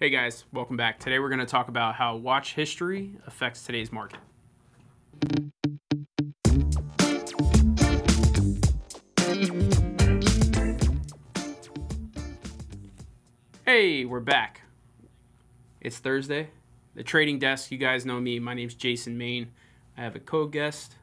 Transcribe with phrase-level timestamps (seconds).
[0.00, 1.00] Hey guys, welcome back.
[1.00, 4.20] Today we're going to talk about how watch history affects today's market.
[13.64, 14.60] Hey, we're back.
[15.80, 16.50] It's Thursday.
[16.94, 18.38] The trading desk, you guys know me.
[18.38, 19.50] My name's Jason Main.
[19.96, 20.94] I have a co-guest,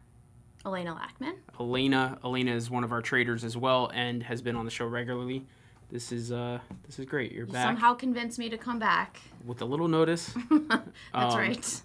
[0.66, 1.36] Elena Lackman.
[1.60, 2.18] Elena.
[2.24, 5.46] Elena is one of our traders as well and has been on the show regularly.
[5.92, 7.32] This is uh this is great.
[7.32, 9.20] You're You back somehow convinced me to come back.
[9.46, 10.34] with a little notice.
[10.50, 11.82] That's Um, right.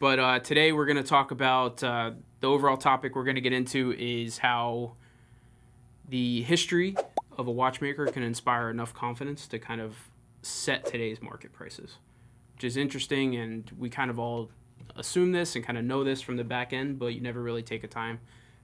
[0.00, 3.40] But uh, today we're going to talk about uh, the overall topic we're going to
[3.40, 4.94] get into is how
[6.08, 6.96] the history
[7.38, 9.94] of a watchmaker can inspire enough confidence to kind of
[10.42, 11.96] set today's market prices,
[12.54, 13.36] which is interesting.
[13.36, 14.50] And we kind of all
[14.96, 17.62] assume this and kind of know this from the back end, but you never really
[17.62, 18.18] take a time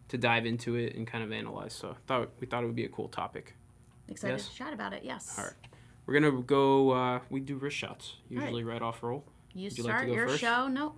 [0.09, 1.73] to dive into it and kind of analyze.
[1.73, 3.55] So I thought we thought it would be a cool topic.
[4.11, 4.49] Excited yes.
[4.49, 5.05] to chat about it.
[5.05, 5.39] Yes.
[5.39, 5.55] All right.
[6.07, 6.91] We're gonna go.
[6.91, 9.25] Uh, we do wrist shots usually right off roll.
[9.55, 10.41] You Would you like to start go your first?
[10.41, 10.69] show.
[10.69, 10.97] Nope.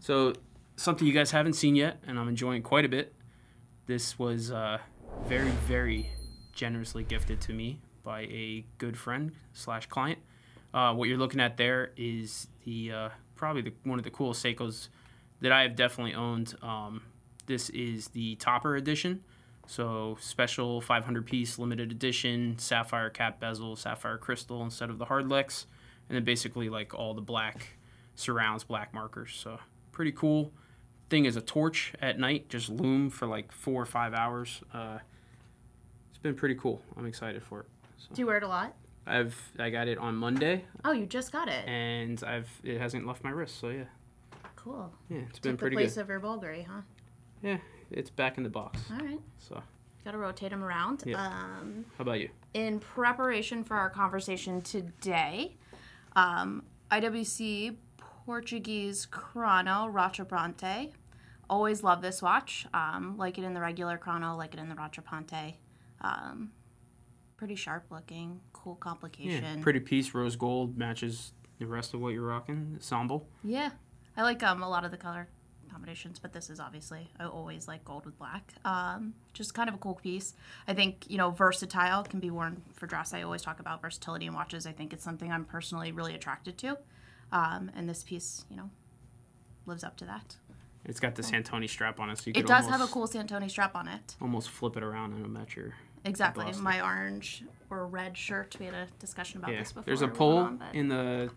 [0.00, 0.32] So,
[0.76, 3.14] something you guys haven't seen yet, and I'm enjoying quite a bit.
[3.86, 4.78] This was uh,
[5.26, 6.10] very, very
[6.52, 10.18] generously gifted to me by a good friend slash client.
[10.74, 14.44] Uh, what you're looking at there is the uh, probably the, one of the coolest
[14.44, 14.88] Seikos
[15.40, 16.54] that I have definitely owned.
[16.62, 17.02] Um,
[17.46, 19.22] this is the Topper edition,
[19.66, 25.66] so special 500 piece limited edition sapphire cap bezel, sapphire crystal instead of the hardlex,
[26.08, 27.76] and then basically like all the black
[28.14, 29.32] surrounds, black markers.
[29.34, 29.58] So
[29.92, 30.52] pretty cool.
[31.08, 34.62] Thing is a torch at night, just loom for like four or five hours.
[34.72, 34.98] Uh,
[36.10, 36.80] it's been pretty cool.
[36.96, 37.66] I'm excited for it.
[38.14, 38.74] Do you wear it a lot?
[39.06, 41.66] I've I got it on Monday, Oh, you just got it.
[41.68, 43.58] and I've it hasn't left my wrist.
[43.60, 43.84] So yeah,
[44.54, 44.92] Cool.
[45.10, 46.02] yeah, it's been Took the pretty place good.
[46.02, 46.82] of your Bulgari, huh?
[47.42, 47.58] Yeah,
[47.92, 48.80] it's back in the box.
[48.90, 49.20] All right.
[49.38, 49.62] So
[50.04, 51.04] Got to rotate them around.
[51.06, 51.24] Yeah.
[51.24, 52.28] Um, how about you?
[52.54, 55.56] in preparation for our conversation today,
[56.16, 57.76] um, IWC
[58.26, 60.90] Portuguese Chrono Rattrapante.
[61.48, 62.66] Always love this watch.
[62.74, 65.54] Um, like it in the regular Chrono, like it in the Rattrapante.
[66.00, 66.50] Um,
[67.36, 69.44] pretty sharp looking, cool complication.
[69.58, 72.72] Yeah, pretty piece, rose gold matches the rest of what you're rocking.
[72.74, 73.28] Ensemble.
[73.44, 73.70] Yeah,
[74.16, 75.28] I like um a lot of the color
[75.72, 78.52] combinations, but this is obviously I always like gold with black.
[78.64, 80.34] Um, just kind of a cool piece.
[80.68, 83.14] I think you know versatile can be worn for dress.
[83.14, 84.66] I always talk about versatility in watches.
[84.66, 86.78] I think it's something I'm personally really attracted to,
[87.32, 88.70] um, and this piece you know
[89.66, 90.36] lives up to that.
[90.84, 93.06] It's got the Santoni strap on it, so you It does almost, have a cool
[93.06, 94.16] Santoni strap on it.
[94.20, 95.72] almost flip it around and it'll match your.
[96.04, 98.56] Exactly, my orange or red shirt.
[98.58, 99.84] We had a discussion about Yeah, this before.
[99.84, 101.30] there's a pole on, in the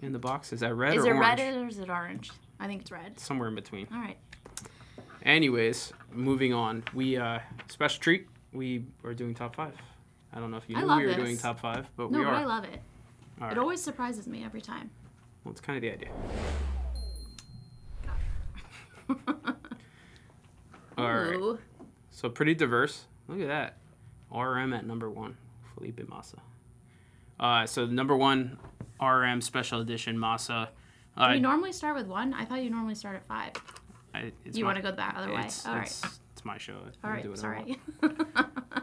[0.00, 0.52] in the box.
[0.52, 0.98] Is that red orange?
[0.98, 1.38] Is it orange?
[1.40, 2.30] red or is it orange?
[2.62, 3.18] I think it's red.
[3.18, 3.88] Somewhere in between.
[3.92, 4.16] All right.
[5.24, 6.84] Anyways, moving on.
[6.94, 8.28] We uh special treat.
[8.52, 9.74] We are doing top five.
[10.32, 11.16] I don't know if you knew we were this.
[11.16, 12.34] doing top five, but No, we are.
[12.34, 12.80] I love it.
[13.40, 13.58] All It right.
[13.58, 14.90] always surprises me every time.
[15.44, 16.08] Well, it's kind of the idea.
[20.98, 21.58] All right.
[22.10, 23.06] So pretty diverse.
[23.28, 23.76] Look at that.
[24.32, 25.36] RM at number one,
[25.74, 26.38] Felipe Massa.
[27.40, 28.58] Uh, so number one
[29.00, 30.70] RM special edition Massa.
[31.16, 32.32] Do Uh, we normally start with one?
[32.34, 33.52] I thought you normally start at five.
[34.14, 35.42] I, it's you want to go the other way?
[35.44, 35.86] It's, All right.
[35.86, 36.02] it's,
[36.32, 36.74] it's my show.
[37.04, 37.38] All I can do right.
[37.38, 37.78] Sorry.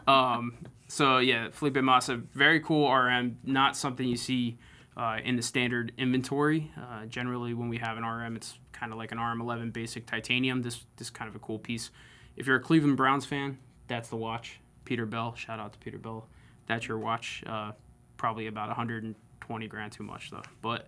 [0.07, 0.57] Um,
[0.87, 3.37] so yeah, Felipe Massa, very cool RM.
[3.43, 4.57] Not something you see
[4.97, 6.71] uh, in the standard inventory.
[6.75, 10.63] Uh, generally, when we have an RM, it's kind of like an RM11 basic titanium.
[10.63, 11.91] This this kind of a cool piece.
[12.35, 14.59] If you're a Cleveland Browns fan, that's the watch.
[14.85, 16.27] Peter Bell, shout out to Peter Bell.
[16.65, 17.43] That's your watch.
[17.45, 17.73] Uh,
[18.17, 20.87] probably about 120 grand too much though, but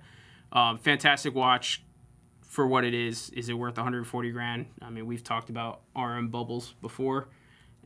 [0.51, 1.83] um, fantastic watch
[2.41, 3.29] for what it is.
[3.31, 4.65] Is it worth 140 grand?
[4.81, 7.27] I mean, we've talked about RM bubbles before,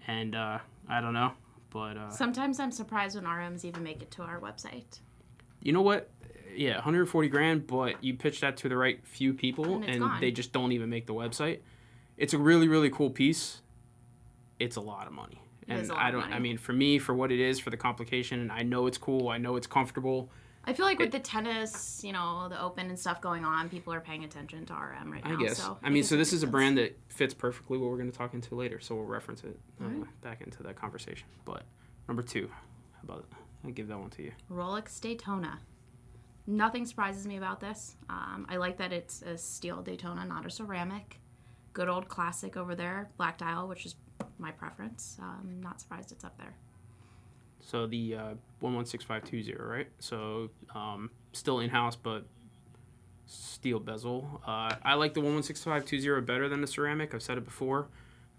[0.08, 0.59] and uh,
[0.90, 1.34] I don't know,
[1.70, 5.00] but uh, Sometimes I'm surprised when RMs even make it to our website.
[5.62, 6.09] you know what?
[6.56, 10.31] Yeah, 140 grand, but you pitch that to the right few people, And and they
[10.31, 11.59] just don't even make the website.
[12.18, 13.62] It's a really, really cool piece.
[14.58, 16.31] It's a lot of money, and is a lot I don't.
[16.31, 18.98] I mean, for me, for what it is, for the complication, and I know it's
[18.98, 19.28] cool.
[19.28, 20.30] I know it's comfortable.
[20.68, 23.94] I feel like with the tennis, you know, the open and stuff going on, people
[23.94, 25.38] are paying attention to RM right now.
[25.38, 25.57] I guess.
[25.57, 28.18] So I mean, so this is a brand that fits perfectly what we're going to
[28.18, 28.80] talk into later.
[28.80, 30.22] So we'll reference it uh, Alright.
[30.22, 31.28] back into that conversation.
[31.45, 31.63] But
[32.07, 32.50] number two,
[32.94, 33.25] how about?
[33.63, 34.31] I'll give that one to you.
[34.51, 35.60] Rolex Daytona.
[36.48, 37.95] Nothing surprises me about this.
[38.10, 41.19] Um, I like that it's a steel Daytona, not a ceramic.
[41.74, 43.95] Good old classic over there, black dial, which is
[44.38, 45.18] my preference.
[45.19, 46.56] Um, not surprised it's up there.
[47.65, 49.88] So the uh, 116520, right?
[50.00, 52.25] So um, still in house, but
[53.25, 54.41] steel bezel.
[54.45, 57.15] Uh, I like the 116520 better than the ceramic.
[57.15, 57.88] I've said it before.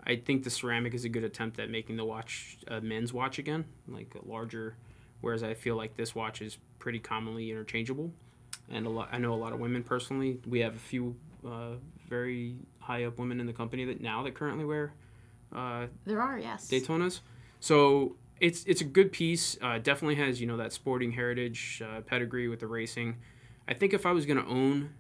[0.07, 3.41] I think the ceramic is a good attempt at making the watch a men's watch
[3.41, 4.77] again, like a larger
[5.21, 8.13] whereas I feel like this watch is pretty commonly interchangeable.
[8.71, 10.39] And a lot, I know a lot of women personally.
[10.47, 11.75] We have a few uh,
[12.09, 14.93] very high up women in the company that now that currently wear
[15.53, 16.69] uh, There are, yes.
[16.69, 17.21] Daytonas.
[17.59, 19.57] So it's it's a good piece.
[19.61, 23.17] Uh, definitely has you know that sporting heritage uh, pedigree with the racing.
[23.69, 24.91] I think if I was gonna own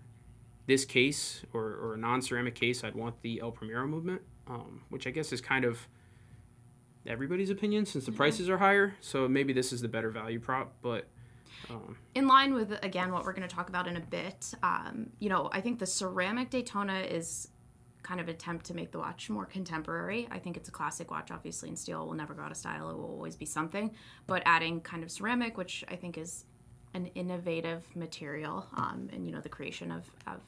[0.67, 4.83] this case or, or a non ceramic case, I'd want the El Primero movement, um,
[4.89, 5.87] which I guess is kind of
[7.07, 8.97] everybody's opinion since the prices are higher.
[9.01, 11.07] So maybe this is the better value prop, but
[11.71, 15.11] um, in line with again what we're going to talk about in a bit um,
[15.19, 17.49] you know i think the ceramic daytona is
[18.07, 21.31] kind of attempt to make the watch more contemporary i think it's a classic watch
[21.31, 23.91] obviously and steel will never go out of style it will always be something
[24.27, 26.45] but adding kind of ceramic which i think is
[26.95, 30.41] an innovative material um, and you know the creation of, of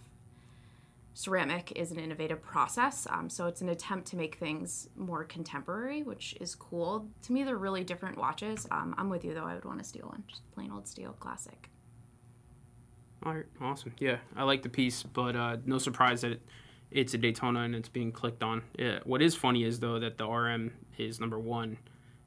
[1.18, 3.04] ceramic is an innovative process.
[3.10, 7.08] Um, so it's an attempt to make things more contemporary, which is cool.
[7.22, 8.68] To me, they're really different watches.
[8.70, 9.44] Um, I'm with you though.
[9.44, 11.70] I would want a steel one, just plain old steel classic.
[13.26, 13.92] all right, awesome.
[13.98, 16.42] Yeah, I like the piece, but uh, no surprise that it,
[16.90, 18.62] it's a Daytona and it's being clicked on.
[18.78, 21.78] Yeah, what is funny is though that the RM is number one,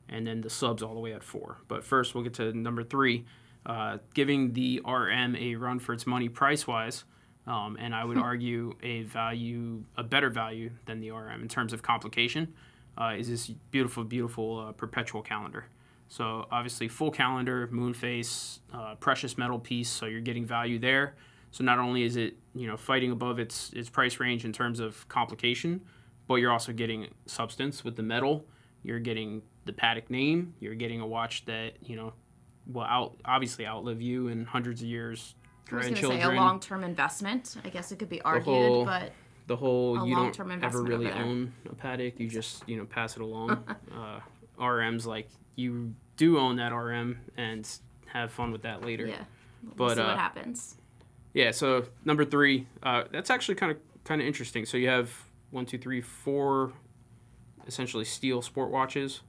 [0.09, 1.57] and then the subs all the way at four.
[1.67, 3.25] But first, we'll get to number three,
[3.65, 7.05] uh, giving the RM a run for its money price wise.
[7.47, 11.73] Um, and I would argue a value, a better value than the RM in terms
[11.73, 12.53] of complication,
[12.99, 15.65] uh, is this beautiful, beautiful uh, perpetual calendar.
[16.07, 19.89] So obviously, full calendar, moon face, uh, precious metal piece.
[19.89, 21.15] So you're getting value there.
[21.51, 24.79] So not only is it you know fighting above its its price range in terms
[24.79, 25.81] of complication,
[26.27, 28.45] but you're also getting substance with the metal.
[28.83, 30.55] You're getting the Patek name.
[30.59, 32.13] You're getting a watch that you know
[32.67, 35.35] will out obviously outlive you in hundreds of years
[35.71, 37.55] I was going to say a long term investment.
[37.63, 39.11] I guess it could be argued, whole- but
[39.47, 42.19] the whole you don't ever really own a Patek.
[42.19, 43.51] You just you know pass it along.
[43.95, 44.19] uh,
[44.59, 47.67] RM's like you do own that RM and
[48.07, 49.05] have fun with that later.
[49.05, 49.23] yeah.
[49.63, 50.75] We'll But, see uh, what happens.
[51.33, 54.65] Yeah, so number three, uh, that's actually kind of kind of interesting.
[54.65, 55.11] So you have
[55.51, 56.73] one, two, three, four,
[57.67, 59.21] essentially steel sport watches,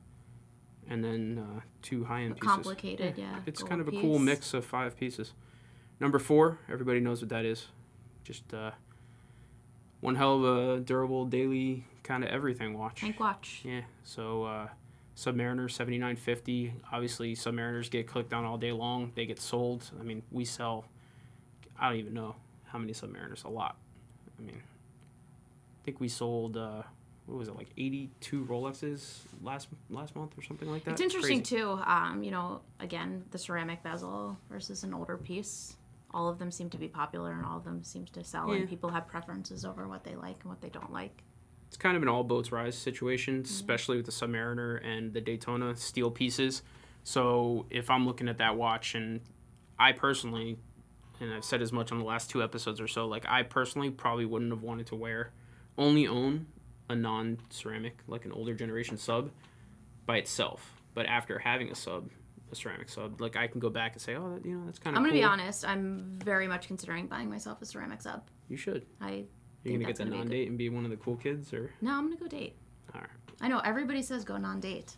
[0.89, 2.49] and then uh, two high end pieces.
[2.49, 3.41] Complicated, yeah.
[3.47, 5.33] It's kind of a cool mix of five pieces.
[6.01, 7.69] Number four, everybody knows what that is.
[8.25, 8.73] Just uh,
[10.01, 13.01] one hell of a durable daily kind of everything watch.
[13.01, 13.61] Tank watch.
[13.65, 13.83] Yeah.
[14.03, 14.69] So uh,
[15.17, 16.75] Submariner seventy nine fifty.
[16.93, 19.13] Obviously, Submariners get clicked on all day long.
[19.15, 19.91] They get sold.
[20.01, 20.87] I mean, we sell.
[21.83, 23.45] I don't even know how many Submariners.
[23.45, 23.77] A lot.
[24.39, 26.57] I mean, I think we sold.
[26.57, 26.83] Uh,
[27.27, 30.93] what was it like eighty two Rolexes last last month or something like that.
[30.93, 31.57] It's interesting Crazy.
[31.57, 31.81] too.
[31.85, 35.77] Um, you know, again, the ceramic bezel versus an older piece.
[36.15, 38.49] All of them seem to be popular, and all of them seem to sell.
[38.49, 38.61] Yeah.
[38.61, 41.23] And people have preferences over what they like and what they don't like.
[41.67, 45.75] It's kind of an all boats rise situation, especially with the Submariner and the Daytona
[45.75, 46.63] steel pieces.
[47.03, 49.21] So if I'm looking at that watch, and
[49.79, 50.59] I personally,
[51.21, 53.91] and I've said as much on the last two episodes or so, like I personally
[53.91, 55.33] probably wouldn't have wanted to wear,
[55.79, 56.47] only own
[56.89, 59.31] a non ceramic, like an older generation sub
[60.07, 60.73] by itself.
[60.95, 62.11] But after having a sub,
[62.51, 64.79] a ceramic sub, like I can go back and say, oh, that, you know, that's
[64.79, 65.65] kind of I'm gonna be honest.
[65.67, 68.23] I'm very much considering buying myself a ceramic sub.
[68.49, 68.85] You should.
[69.01, 69.25] I
[69.65, 71.93] You're gonna get gonna non date and be one of the cool kids, or no.
[71.93, 72.57] I'm gonna go date.
[72.95, 73.11] all right,
[73.41, 74.97] I know everybody says go non-date.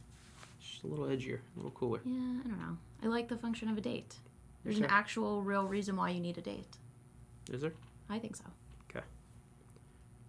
[0.60, 2.00] just a little edgier, a little cooler.
[2.04, 2.12] Yeah,
[2.44, 2.76] I don't know.
[3.02, 4.16] I like the function of a date.
[4.64, 6.66] There's an actual, real reason why you need a date.
[7.52, 7.74] Is there?
[8.08, 8.44] I think so.
[8.90, 9.04] Okay.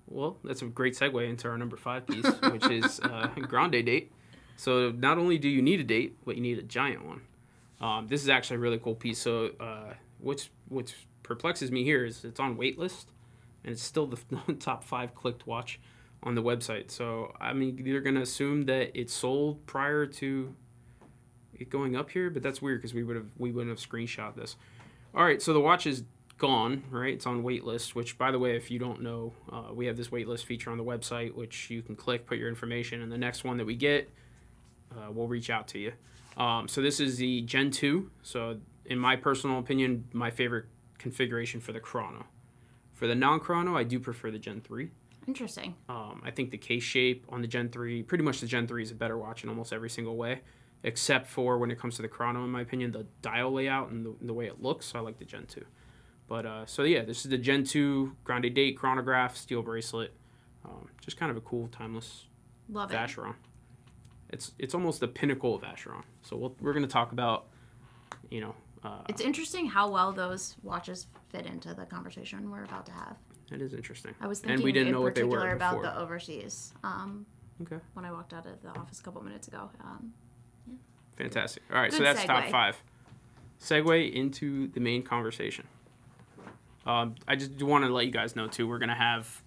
[0.07, 4.11] Well, that's a great segue into our number five piece, which is uh, Grande date.
[4.57, 7.21] So not only do you need a date, but you need a giant one.
[7.81, 9.19] Um, this is actually a really cool piece.
[9.19, 10.93] So uh, what's what
[11.23, 13.05] perplexes me here is it's on waitlist,
[13.63, 14.17] and it's still the
[14.59, 15.79] top five clicked watch
[16.23, 16.91] on the website.
[16.91, 20.55] So I mean, you're gonna assume that it's sold prior to
[21.59, 24.35] it going up here, but that's weird because we would have we wouldn't have screenshot
[24.35, 24.55] this.
[25.13, 26.03] All right, so the watch is
[26.37, 27.13] gone, right?
[27.13, 30.09] It's on waitlist, which, by the way, if you don't know, uh, we have this
[30.09, 33.43] waitlist feature on the website, which you can click, put your information, and the next
[33.43, 34.09] one that we get,
[34.91, 35.93] uh, we'll reach out to you.
[36.37, 38.11] Um, so this is the Gen 2.
[38.23, 40.65] So, in my personal opinion, my favorite
[40.97, 42.25] configuration for the Chrono.
[42.93, 44.89] For the non Chrono, I do prefer the Gen 3.
[45.27, 45.75] Interesting.
[45.89, 48.83] Um, I think the case shape on the Gen 3, pretty much the Gen 3
[48.83, 50.41] is a better watch in almost every single way,
[50.85, 54.05] except for when it comes to the Chrono, in my opinion, the dial layout and
[54.05, 54.85] the, the way it looks.
[54.85, 55.65] So I like the Gen 2.
[56.27, 60.13] But uh, so yeah, this is the Gen 2 Grande Date chronograph, steel bracelet.
[60.63, 62.25] Um, just kind of a cool, timeless
[62.69, 62.95] Love it.
[62.95, 63.35] Vacheron.
[64.29, 66.03] It's it's almost the pinnacle of Vacheron.
[66.21, 67.47] So we'll, we're going to talk about,
[68.31, 72.85] you know, uh, It's interesting how well those watches fit into the conversation we're about
[72.87, 73.17] to have.
[73.51, 74.13] it is interesting.
[74.21, 75.93] I was thinking And we didn't in know what they were particular about before.
[75.93, 77.25] the overseas um,
[77.61, 77.77] Okay.
[77.93, 79.69] when I walked out of the office a couple minutes ago.
[79.83, 80.13] Um,
[81.17, 81.63] Fantastic.
[81.71, 82.81] All right, so Good that's top five.
[83.61, 85.65] Segue into the main conversation.
[86.85, 88.67] Um, I just want to let you guys know too.
[88.67, 89.41] We're gonna have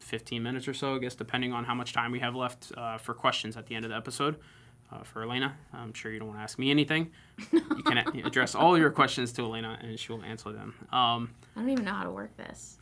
[0.00, 2.98] 15 minutes or so, I guess, depending on how much time we have left uh,
[2.98, 4.36] for questions at the end of the episode.
[4.92, 7.10] Uh, for Elena, I'm sure you don't want to ask me anything.
[7.52, 10.74] You can a- address all your questions to Elena, and she will answer them.
[10.92, 12.78] Um, I don't even know how to work this.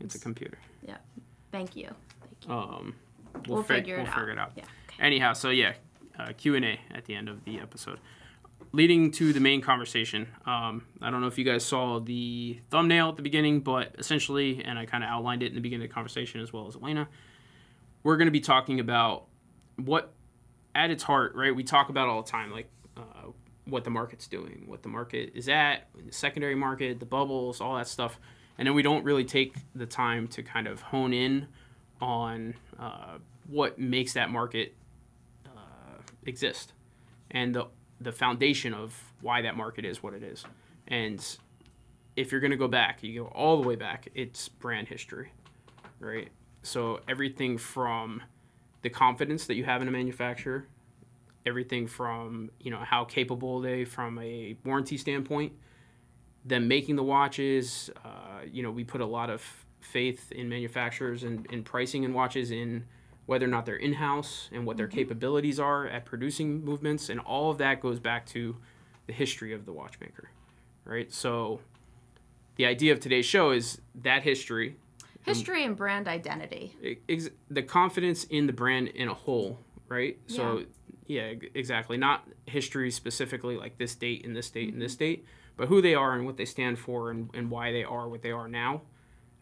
[0.00, 0.58] it's a computer.
[0.86, 0.96] Yeah.
[1.52, 1.90] Thank you.
[2.20, 2.52] Thank you.
[2.52, 2.94] Um,
[3.48, 4.14] we'll fig- figure it we'll out.
[4.14, 4.52] figure it out.
[4.56, 4.64] Yeah.
[4.88, 4.96] Okay.
[5.02, 5.74] Anyhow, so yeah,
[6.18, 7.98] uh, Q and A at the end of the episode,
[8.72, 10.28] leading to the main conversation.
[10.46, 14.62] Um, I don't know if you guys saw the thumbnail at the beginning, but essentially,
[14.64, 16.76] and I kind of outlined it in the beginning of the conversation as well as
[16.76, 17.08] Elena.
[18.02, 19.24] We're going to be talking about
[19.76, 20.12] what,
[20.74, 21.54] at its heart, right?
[21.54, 23.30] We talk about all the time, like uh,
[23.64, 27.76] what the market's doing, what the market is at, the secondary market, the bubbles, all
[27.76, 28.18] that stuff,
[28.58, 31.48] and then we don't really take the time to kind of hone in
[32.00, 33.18] on uh,
[33.48, 34.74] what makes that market
[36.26, 36.72] exist
[37.30, 37.66] and the
[38.00, 40.44] the foundation of why that market is what it is.
[40.88, 41.24] And
[42.16, 45.32] if you're going to go back, you go all the way back, it's brand history,
[46.00, 46.28] right?
[46.62, 48.22] So everything from
[48.82, 50.66] the confidence that you have in a manufacturer,
[51.46, 55.52] everything from, you know, how capable they from a warranty standpoint,
[56.44, 59.42] them making the watches, uh, you know, we put a lot of
[59.80, 62.84] faith in manufacturers and in pricing and watches in
[63.26, 64.98] whether or not they're in-house and what their mm-hmm.
[64.98, 68.56] capabilities are at producing movements and all of that goes back to
[69.06, 70.30] the history of the watchmaker
[70.84, 71.12] right?
[71.12, 71.60] So
[72.56, 74.76] the idea of today's show is that history
[75.26, 76.76] um, History and brand identity.
[77.08, 80.18] ex- the confidence in the brand in a whole right?
[80.26, 80.64] So
[81.06, 81.32] yeah.
[81.54, 81.96] exactly.
[81.96, 85.04] Not history specifically like this date and this date and this mm-hmm.
[85.04, 85.24] date
[85.56, 88.22] but who they are and what they stand for and, and why they are what
[88.22, 88.82] they are now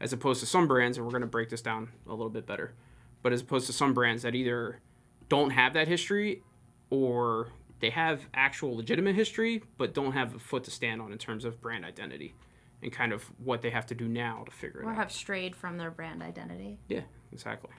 [0.01, 2.47] as opposed to some brands and we're going to break this down a little bit
[2.47, 2.75] better
[3.23, 4.81] but as opposed to some brands that either
[5.29, 6.43] don't have that history
[6.91, 7.49] or
[7.81, 11.45] they have actual legitimate history but don't have a foot to stand on in terms
[11.45, 12.35] of brand identity
[12.83, 14.91] and kind of what they have to do now to figure it out.
[14.91, 16.79] Or have strayed from their brand identity.
[16.89, 17.01] yeah
[17.33, 17.71] exactly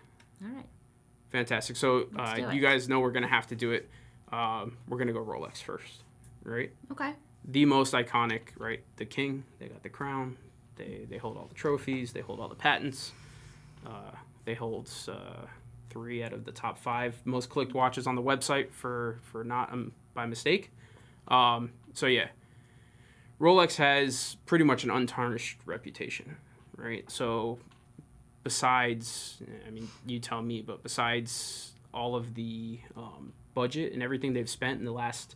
[0.44, 0.66] All right.
[1.30, 1.76] Fantastic.
[1.78, 3.90] So uh, you guys know we're gonna have to do it.
[4.32, 6.04] Um, we're gonna go Rolex first,
[6.44, 6.72] right?
[6.92, 7.14] Okay.
[7.46, 8.82] The most iconic, right?
[8.98, 9.44] The king.
[9.58, 10.38] They got the crown.
[10.76, 12.14] They they hold all the trophies.
[12.14, 13.14] They hold all the patents.
[13.84, 14.12] Uh,
[14.46, 15.46] they hold uh,
[15.90, 19.72] three out of the top five most clicked watches on the website for for not
[19.72, 20.72] um, by mistake.
[21.28, 22.28] Um, so yeah,
[23.40, 26.38] Rolex has pretty much an untarnished reputation,
[26.76, 27.10] right?
[27.10, 27.60] So
[28.44, 34.34] besides, I mean, you tell me, but besides all of the um, budget and everything
[34.34, 35.36] they've spent in the last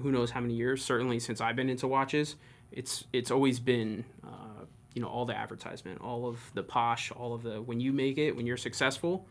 [0.00, 2.36] who knows how many years, certainly since I've been into watches,
[2.70, 4.57] it's it's always been uh,
[4.94, 8.18] you know all the advertisement, all of the posh, all of the when you make
[8.18, 9.26] it, when you're successful,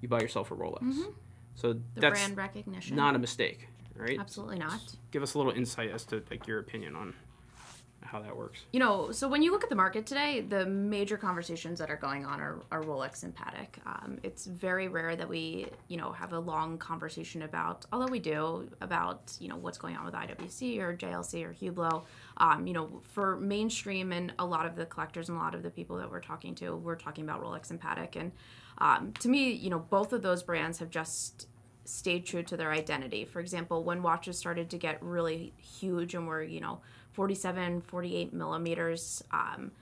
[0.00, 0.82] you buy yourself a Rolex.
[0.82, 1.10] Mm-hmm.
[1.54, 2.96] So The that's brand recognition.
[2.96, 4.18] not a mistake, right?
[4.18, 4.80] Absolutely not.
[5.10, 7.14] Give us a little insight as to like your opinion on
[8.04, 8.60] how that works.
[8.72, 11.96] You know, so when you look at the market today, the major conversations that are
[11.96, 13.84] going on are, are Rolex and Patek.
[13.86, 18.18] Um, it's very rare that we, you know, have a long conversation about, although we
[18.18, 22.04] do, about, you know, what's going on with IWC or JLC or Hublot.
[22.36, 25.62] Um, you know, for mainstream and a lot of the collectors and a lot of
[25.62, 28.16] the people that we're talking to, we're talking about Rolex and Patek.
[28.16, 28.32] And
[28.78, 31.46] um, to me, you know, both of those brands have just
[31.84, 33.24] stayed true to their identity.
[33.24, 36.80] For example, when watches started to get really huge and were, you know,
[37.12, 39.72] 47, 48 millimeters, um,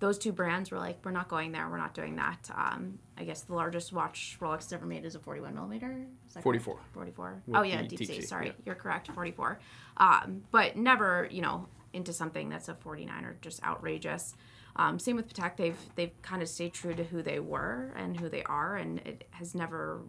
[0.00, 2.50] those two brands were like, we're not going there, we're not doing that.
[2.56, 6.06] Um, I guess the largest watch Rolex has ever made is a 41 millimeter.
[6.26, 6.64] Is that correct?
[6.64, 6.80] 44.
[6.94, 7.42] 44.
[7.46, 8.04] With Oh, yeah, deep sea.
[8.06, 8.52] sea, Sorry, yeah.
[8.64, 9.60] you're correct, 44.
[9.98, 14.34] Um, but never, you know, into something that's a 49 or just outrageous.
[14.76, 15.56] Um, same with Patek.
[15.56, 19.00] They've they've kind of stayed true to who they were and who they are, and
[19.00, 20.00] it has never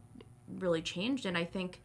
[0.59, 1.25] really changed.
[1.25, 1.81] And I think,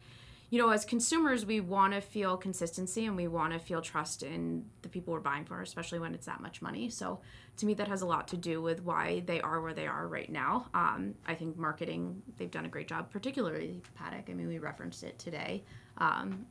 [0.49, 4.23] you know, as consumers, we want to feel consistency and we want to feel trust
[4.23, 6.89] in the people we're buying for, especially when it's that much money.
[6.89, 7.19] So
[7.57, 10.07] to me, that has a lot to do with why they are where they are
[10.07, 10.67] right now.
[10.73, 14.29] Um, I think marketing, they've done a great job, particularly Patek.
[14.29, 15.63] I mean, we referenced it today.
[15.97, 16.45] Um,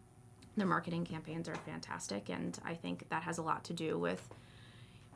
[0.58, 4.28] their marketing campaigns are fantastic, and I think that has a lot to do with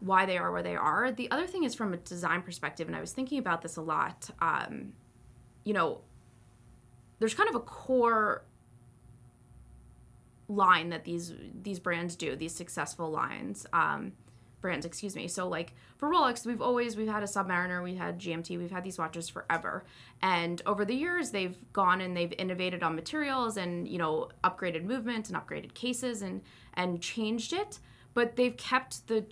[0.01, 1.13] why they are where they are.
[1.13, 3.83] The other thing is from a design perspective, and I was thinking about this a
[3.83, 4.31] lot.
[4.41, 4.93] Um,
[5.65, 6.01] you know,
[7.19, 8.45] there's kind of a core
[10.51, 14.13] line that these these brands do these successful lines um
[14.61, 15.27] brands excuse me.
[15.27, 18.85] So like for rolex we've always we've had a submariner we've had gmt we've had
[18.85, 19.85] these watches forever.
[20.21, 24.85] And over the years they've gone and they've innovated on materials and you know upgraded
[24.85, 26.43] movement and upgraded cases and
[26.75, 27.79] and changed it.
[28.13, 29.25] But they've kept the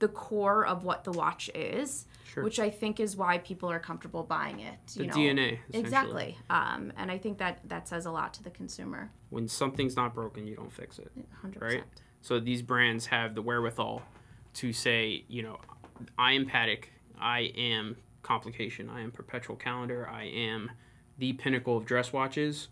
[0.00, 2.44] the core of what the watch is, Sure.
[2.44, 4.74] which I think is why people are comfortable buying it.
[4.94, 5.14] The you know?
[5.14, 5.58] DNA.
[5.72, 6.36] Exactly.
[6.50, 9.10] Um, and I think that that says a lot to the consumer.
[9.30, 11.10] When something's not broken, you don't fix it.
[11.44, 11.60] 100%.
[11.60, 11.84] Right.
[12.20, 14.02] So these brands have the wherewithal
[14.54, 15.58] to say, you know,
[16.18, 16.84] I am Patek,
[17.18, 20.70] I am complication, I am perpetual calendar, I am
[21.16, 22.68] the pinnacle of dress watches,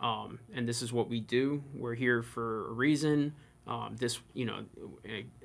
[0.00, 1.62] um, and this is what we do.
[1.74, 3.34] We're here for a reason.
[3.70, 4.64] Um, this, you know,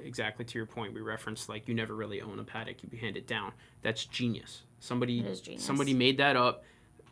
[0.03, 3.17] exactly to your point, we referenced like you never really own a Patek; you hand
[3.17, 3.53] it down.
[3.83, 4.63] That's genius.
[4.79, 5.63] Somebody, genius.
[5.63, 6.63] somebody made that up,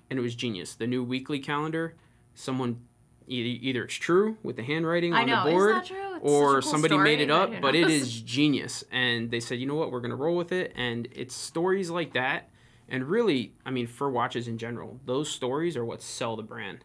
[0.10, 0.74] and it was genius.
[0.74, 1.94] The new weekly calendar,
[2.34, 2.82] someone
[3.28, 5.46] either, either it's true with the handwriting on know.
[5.46, 6.16] the board, Isn't that true?
[6.16, 8.84] It's or cool somebody made it up, but it is genius.
[8.92, 10.74] And they said, you know what, we're gonna roll with it.
[10.76, 12.50] And it's stories like that,
[12.90, 16.80] and really, I mean, for watches in general, those stories are what sell the brand.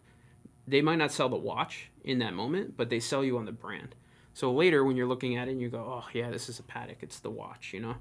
[0.67, 3.53] They might not sell the watch in that moment, but they sell you on the
[3.53, 3.95] brand.
[4.39, 6.63] So later, when you're looking at it, and you go, oh yeah, this is a
[6.63, 6.99] Patek.
[7.01, 7.97] It's the watch, you know.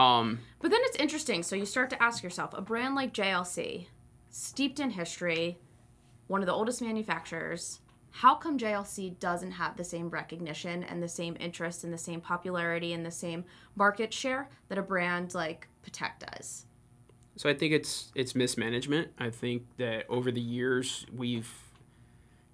[0.00, 1.42] Um, But then it's interesting.
[1.42, 3.86] So you start to ask yourself, a brand like JLC,
[4.30, 5.58] steeped in history,
[6.28, 7.80] one of the oldest manufacturers,
[8.12, 12.20] how come JLC doesn't have the same recognition and the same interest and the same
[12.20, 16.64] popularity and the same market share that a brand like Patek does?
[17.34, 19.08] So I think it's it's mismanagement.
[19.18, 21.52] I think that over the years we've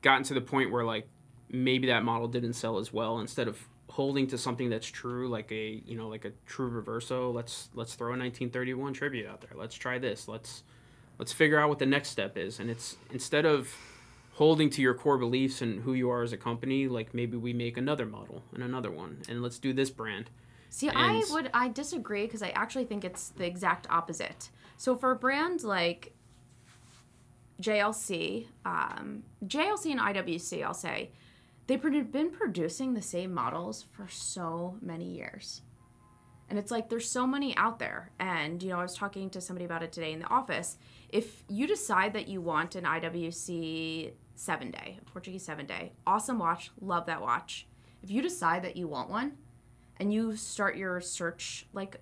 [0.00, 1.06] gotten to the point where like
[1.50, 3.20] maybe that model didn't sell as well.
[3.20, 3.58] Instead of
[3.90, 7.94] holding to something that's true, like a you know like a true reverso, let's let's
[7.94, 9.50] throw a 1931 tribute out there.
[9.54, 10.28] Let's try this.
[10.28, 10.62] Let's
[11.18, 12.60] let's figure out what the next step is.
[12.60, 13.74] And it's instead of
[14.34, 17.52] holding to your core beliefs and who you are as a company, like maybe we
[17.52, 20.30] make another model and another one, and let's do this brand.
[20.70, 24.50] See, I would I disagree because I actually think it's the exact opposite.
[24.76, 26.12] So for a brand like
[27.60, 31.10] JLC, um, JLC and IWC, I'll say,
[31.68, 35.62] they've been producing the same models for so many years.
[36.50, 38.10] And it's like there's so many out there.
[38.18, 40.78] And, you know, I was talking to somebody about it today in the office.
[41.10, 46.70] If you decide that you want an IWC seven day, Portuguese seven day, awesome watch,
[46.80, 47.66] love that watch.
[48.02, 49.32] If you decide that you want one
[49.98, 52.00] and you start your search, like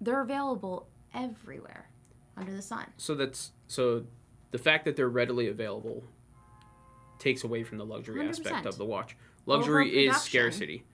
[0.00, 1.90] they're available everywhere
[2.36, 2.86] under the sun.
[2.96, 4.04] So that's so
[4.50, 6.02] the fact that they're readily available
[7.18, 8.66] takes away from the luxury aspect 100%.
[8.66, 9.16] of the watch.
[9.46, 10.84] Luxury is scarcity.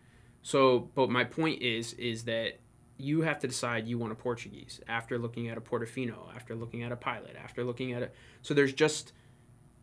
[0.42, 2.58] So, but my point is is that
[2.98, 6.82] you have to decide you want a Portuguese after looking at a Portofino, after looking
[6.82, 8.10] at a Pilot, after looking at a
[8.42, 9.12] so there's just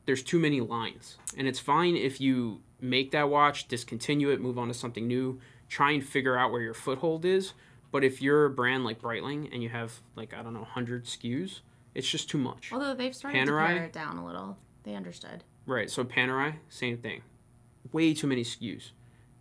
[0.06, 1.17] there's too many lines.
[1.38, 5.39] And it's fine if you make that watch, discontinue it, move on to something new,
[5.67, 7.54] try and figure out where your foothold is.
[7.91, 11.06] But if you're a brand like Breitling and you have like I don't know 100
[11.06, 11.62] SKUs,
[11.95, 12.69] it's just too much.
[12.71, 13.67] Although they've started Panerai?
[13.67, 14.58] to pare it down a little.
[14.84, 15.43] They understood.
[15.70, 15.88] Right.
[15.88, 17.22] So Panerai, same thing.
[17.92, 18.90] Way too many SKUs.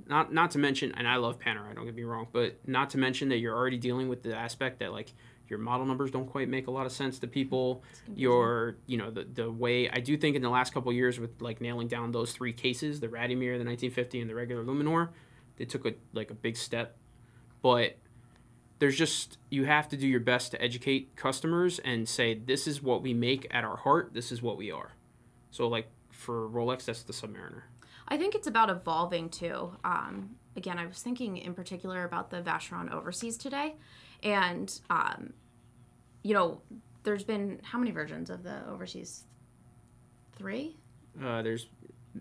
[0.07, 1.75] Not not to mention, and I love Panerai.
[1.75, 4.81] Don't get me wrong, but not to mention that you're already dealing with the aspect
[4.81, 5.15] that like
[5.49, 7.83] your model numbers don't quite make a lot of sense to people.
[8.15, 11.19] Your you know the the way I do think in the last couple of years
[11.19, 15.09] with like nailing down those three cases, the Radiomir, the 1950, and the regular Luminor,
[15.57, 16.99] they took a like a big step.
[17.63, 17.97] But
[18.81, 22.83] there's just you have to do your best to educate customers and say this is
[22.83, 24.11] what we make at our heart.
[24.13, 24.93] This is what we are.
[25.51, 27.63] So like for Rolex, that's the Submariner.
[28.09, 29.71] I think it's about evolving too.
[29.85, 33.77] Um, again, I was thinking in particular about the Vacheron Overseas today,
[34.23, 35.33] and um,
[36.23, 36.61] you know,
[37.05, 39.25] there's been how many versions of the Overseas?
[40.33, 40.77] Three.
[41.23, 41.69] Uh, there's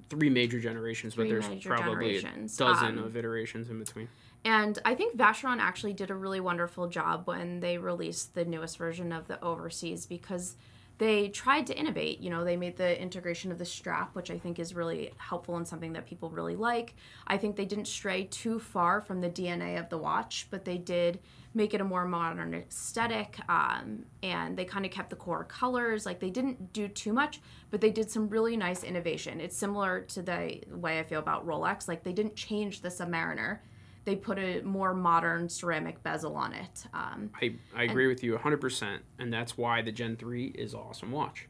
[0.09, 4.09] three major generations, Three but there's probably a dozen Um, of iterations in between.
[4.43, 8.77] And I think Vacheron actually did a really wonderful job when they released the newest
[8.77, 10.55] version of the Overseas because
[10.97, 12.19] they tried to innovate.
[12.19, 15.57] You know, they made the integration of the strap, which I think is really helpful
[15.57, 16.95] and something that people really like.
[17.27, 20.77] I think they didn't stray too far from the DNA of the watch, but they
[20.77, 21.19] did
[21.53, 26.05] make it a more modern aesthetic um, and they kind of kept the core colors
[26.05, 30.01] like they didn't do too much but they did some really nice innovation it's similar
[30.01, 33.59] to the way i feel about rolex like they didn't change the submariner
[34.07, 36.85] they put a more modern ceramic bezel on it.
[36.93, 40.79] Um, I, I agree with you 100%, and that's why the Gen 3 is an
[40.79, 41.49] awesome watch.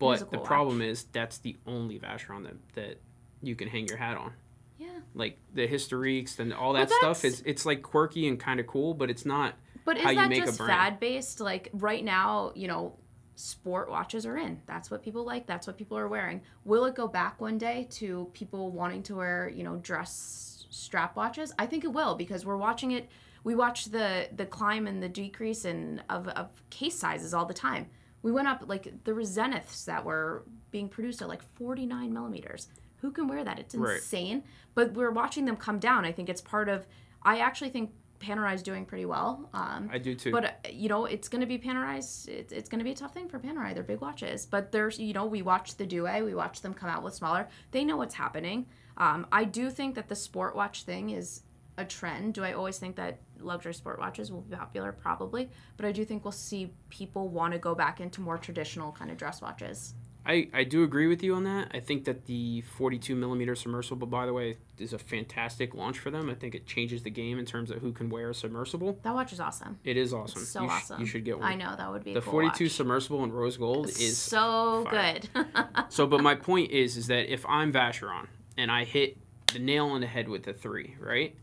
[0.00, 2.96] But the cool problem is that's the only Vacheron that, that
[3.40, 4.32] you can hang your hat on.
[4.80, 8.66] yeah, Like the historiques and all that stuff is it's like quirky and kind of
[8.66, 11.38] cool, but it's not but is how you that make a just fad based?
[11.38, 12.96] Like right now, you know,
[13.36, 14.60] sport watches are in.
[14.66, 15.46] That's what people like.
[15.46, 16.40] That's what people are wearing.
[16.64, 21.16] Will it go back one day to people wanting to wear, you know, dress strap
[21.16, 21.52] watches?
[21.58, 23.08] I think it will because we're watching it.
[23.44, 27.54] We watch the the climb and the decrease in of, of case sizes all the
[27.54, 27.86] time.
[28.22, 32.68] We went up like there were Zeniths that were being produced at like 49 millimeters.
[32.98, 33.58] Who can wear that?
[33.58, 33.96] It's Right.
[33.96, 34.44] insane.
[34.74, 36.04] But we're watching them come down.
[36.04, 36.86] I think it's part of.
[37.24, 39.50] I actually think Panerai doing pretty well.
[39.52, 40.30] Um, I do too.
[40.30, 42.28] but uh, you know, it's going to be Panerais.
[42.28, 43.74] It's, it's going to be a tough thing for Panerai.
[43.74, 46.88] They're big watches, but there's you know, we watch the Due, we watch them come
[46.88, 47.48] out with smaller.
[47.72, 48.66] They know what's happening.
[48.96, 51.42] Um, I do think that the sport watch thing is
[51.78, 52.34] a trend.
[52.34, 54.92] Do I always think that luxury sport watches will be popular?
[54.92, 58.92] Probably, but I do think we'll see people want to go back into more traditional
[58.92, 59.94] kind of dress watches.
[60.24, 61.72] I, I do agree with you on that.
[61.74, 66.12] I think that the 42 millimeter submersible, by the way, is a fantastic launch for
[66.12, 66.30] them.
[66.30, 69.00] I think it changes the game in terms of who can wear a submersible.
[69.02, 69.80] That watch is awesome.
[69.82, 70.42] It is awesome.
[70.42, 71.00] It's so you sh- awesome.
[71.00, 71.48] you should get one.
[71.50, 72.72] I know that would be a The cool 42 watch.
[72.72, 75.18] submersible in rose gold is so fire.
[75.34, 75.44] good.
[75.88, 79.16] So, but my point is, is that if I'm Vacheron and I hit
[79.52, 81.36] the nail on the head with the three, right,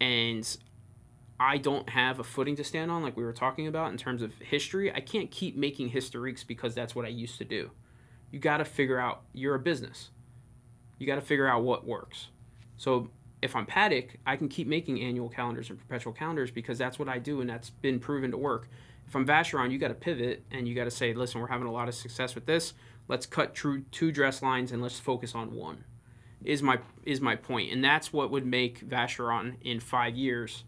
[0.00, 0.56] and
[1.38, 4.22] I don't have a footing to stand on, like we were talking about in terms
[4.22, 7.70] of history, I can't keep making historiques because that's what I used to do.
[8.30, 9.22] You got to figure out.
[9.32, 10.10] You're a business.
[10.98, 12.28] You got to figure out what works.
[12.76, 13.10] So
[13.42, 17.08] if I'm Patek, I can keep making annual calendars and perpetual calendars because that's what
[17.08, 18.68] I do and that's been proven to work.
[19.06, 21.66] If I'm Vacheron, you got to pivot and you got to say, listen, we're having
[21.66, 22.74] a lot of success with this.
[23.06, 25.84] Let's cut true two dress lines and let's focus on one.
[26.44, 30.64] Is my is my point, and that's what would make Vacheron in five years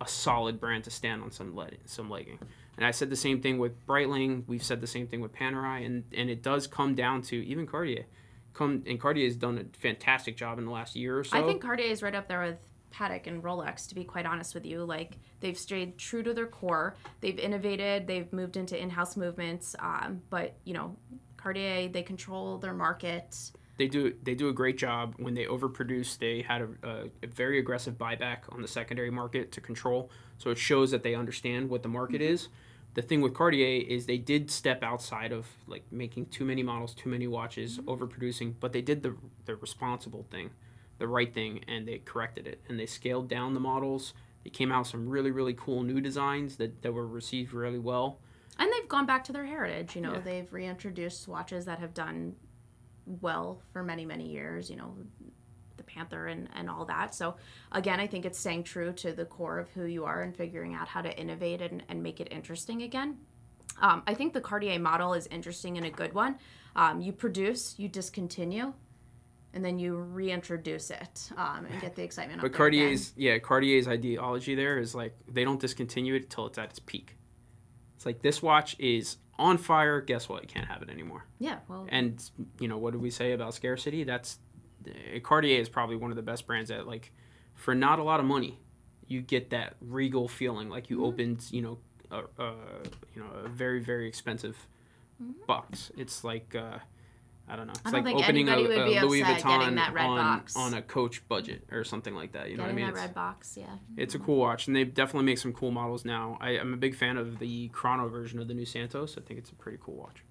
[0.00, 2.38] a solid brand to stand on some some legging.
[2.76, 4.44] And I said the same thing with Breitling.
[4.46, 7.66] We've said the same thing with Panerai, and and it does come down to even
[7.66, 8.06] Cartier.
[8.54, 11.38] Come and Cartier has done a fantastic job in the last year or so.
[11.38, 12.58] I think Cartier is right up there with
[12.92, 13.88] Patek and Rolex.
[13.88, 16.96] To be quite honest with you, like they've stayed true to their core.
[17.20, 18.06] They've innovated.
[18.06, 19.76] They've moved into in-house movements.
[19.78, 20.96] Um, but you know,
[21.36, 23.52] Cartier they control their market.
[23.82, 26.16] They do they do a great job when they overproduce.
[26.16, 30.50] They had a, a, a very aggressive buyback on the secondary market to control, so
[30.50, 32.34] it shows that they understand what the market mm-hmm.
[32.34, 32.48] is.
[32.94, 36.94] The thing with Cartier is they did step outside of like making too many models,
[36.94, 37.90] too many watches, mm-hmm.
[37.90, 39.16] overproducing, but they did the
[39.46, 40.50] the responsible thing,
[40.98, 44.14] the right thing, and they corrected it and they scaled down the models.
[44.44, 47.80] They came out with some really really cool new designs that, that were received really
[47.80, 48.20] well.
[48.60, 49.96] And they've gone back to their heritage.
[49.96, 50.20] You know, Yeah.
[50.20, 52.36] they've reintroduced watches that have done
[53.06, 54.70] well for many, many years.
[54.70, 54.94] You know,
[55.76, 57.14] the Panther and, and all that.
[57.14, 57.36] So,
[57.72, 60.74] again, I think it's staying true to the core of who you are and figuring
[60.74, 63.18] out how to innovate and, and make it interesting again.
[63.80, 66.36] Um, I think the Cartier model is interesting and a good one.
[66.76, 68.72] Um, you produce, you discontinue,
[69.54, 72.40] and then you reintroduce it um, and get the excitement.
[72.40, 72.80] up But there again.
[72.80, 76.78] Cartier's yeah, Cartier's ideology there is like they don't discontinue it until it's at its
[76.78, 77.16] peak.
[77.96, 80.00] It's like this watch is on fire.
[80.00, 80.42] Guess what?
[80.42, 81.24] You can't have it anymore.
[81.38, 82.22] yeah, well, And
[82.60, 84.04] you know what do we say about scarcity?
[84.04, 84.38] That's
[84.86, 87.12] uh, Cartier is probably one of the best brands that like
[87.54, 88.58] for not a lot of money,
[89.06, 90.94] you get that regal feeling like Mm-hmm.
[90.94, 91.78] you opened you know
[92.10, 92.54] a, a
[93.14, 94.66] you know a very very expensive
[95.46, 95.90] box.
[95.96, 96.54] It's like.
[96.54, 96.78] Uh,
[97.52, 97.72] I don't know.
[97.72, 97.88] It's Mm-hmm.
[97.88, 100.06] I don't like think opening a, anybody would a be Louis Vuitton getting that red
[100.06, 102.50] on, on a Coach budget or something like that.
[102.50, 102.86] You know what I mean?
[102.86, 103.66] that It's- red box, yeah.
[103.96, 106.38] it's a cool watch, and they definitely make some cool models now.
[106.40, 109.16] I, I'm a big fan of the Chrono version of the new Santos.
[109.18, 110.24] I think it's a pretty cool watch.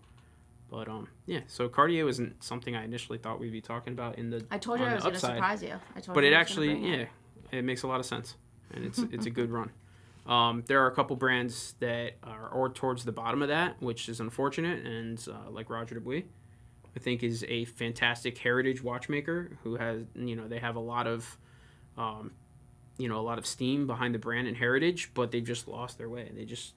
[0.69, 1.41] But um, yeah.
[1.47, 4.45] So Cartier wasn't something I initially thought we'd be talking about in the.
[4.49, 5.75] I told you I was going to surprise you.
[5.95, 7.09] I told But you it I was gonna actually, bring it.
[7.51, 8.35] yeah, it makes a lot of sense,
[8.73, 9.69] and it's it's a good run.
[10.25, 14.07] Um, there are a couple brands that are or towards the bottom of that, which
[14.07, 16.23] is unfortunate, and uh, like Roger Dubuis,
[16.95, 21.07] I think is a fantastic heritage watchmaker who has you know they have a lot
[21.07, 21.37] of,
[21.97, 22.31] um,
[22.97, 25.97] you know a lot of steam behind the brand and heritage, but they've just lost
[25.97, 26.31] their way.
[26.35, 26.73] They just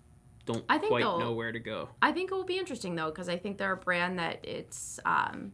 [0.47, 1.89] don't I think quite know where to go.
[2.03, 5.01] I think it will be interesting though, because I think they're a brand that it's,
[5.05, 5.53] um,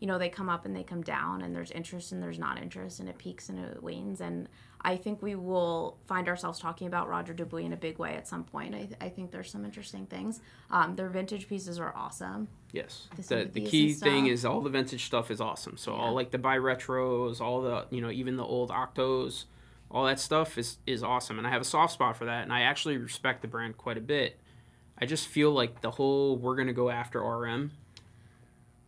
[0.00, 2.60] you know, they come up and they come down, and there's interest and there's not
[2.60, 4.20] interest, and it peaks and it wanes.
[4.20, 4.48] And
[4.84, 8.26] I think we will find ourselves talking about Roger Dubuis in a big way at
[8.26, 8.74] some point.
[8.74, 10.40] I, I think there's some interesting things.
[10.70, 12.48] Um, their vintage pieces are awesome.
[12.72, 13.06] Yes.
[13.16, 15.76] The The, the key thing is all the vintage stuff is awesome.
[15.76, 16.00] So Yeah.
[16.02, 19.44] all like the bi retros, all the you know even the old octos,
[19.90, 22.52] all that stuff is is awesome, and I have a soft spot for that, and
[22.52, 24.40] I actually respect the brand quite a bit.
[24.98, 27.70] I just feel like the whole we're gonna go after RM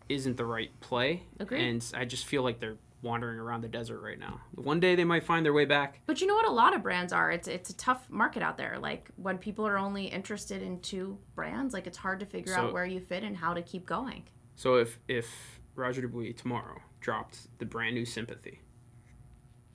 [0.09, 1.61] isn't the right play, Agreed.
[1.69, 4.41] and I just feel like they're wandering around the desert right now.
[4.57, 6.01] One day they might find their way back.
[6.07, 6.49] But you know what?
[6.49, 7.31] A lot of brands are.
[7.31, 8.79] It's it's a tough market out there.
[8.81, 12.63] Like when people are only interested in two brands, like it's hard to figure So-
[12.63, 14.25] out where you fit and how to keep going.
[14.57, 18.59] So if if Roger Dubuis tomorrow dropped the brand new Sympathie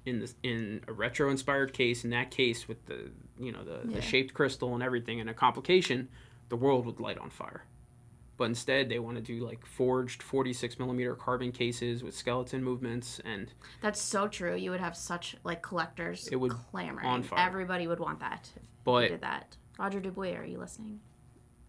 [0.05, 3.81] in this in a retro inspired case, in that case with the you know the,
[3.87, 3.95] Yeah.
[3.97, 6.09] the shaped crystal and everything and a complication,
[6.49, 7.63] the world would light on fire.
[8.39, 13.19] But instead, they want to do like forged 46 millimeter carbon cases with skeleton movements,
[13.25, 14.56] and That's so true.
[14.56, 17.06] You would have such like collectors It would clamoring.
[17.06, 17.38] on fire.
[17.45, 18.49] Everybody would want that.
[18.86, 19.58] But did that.
[19.78, 21.02] Roger Dubuis, are you listening?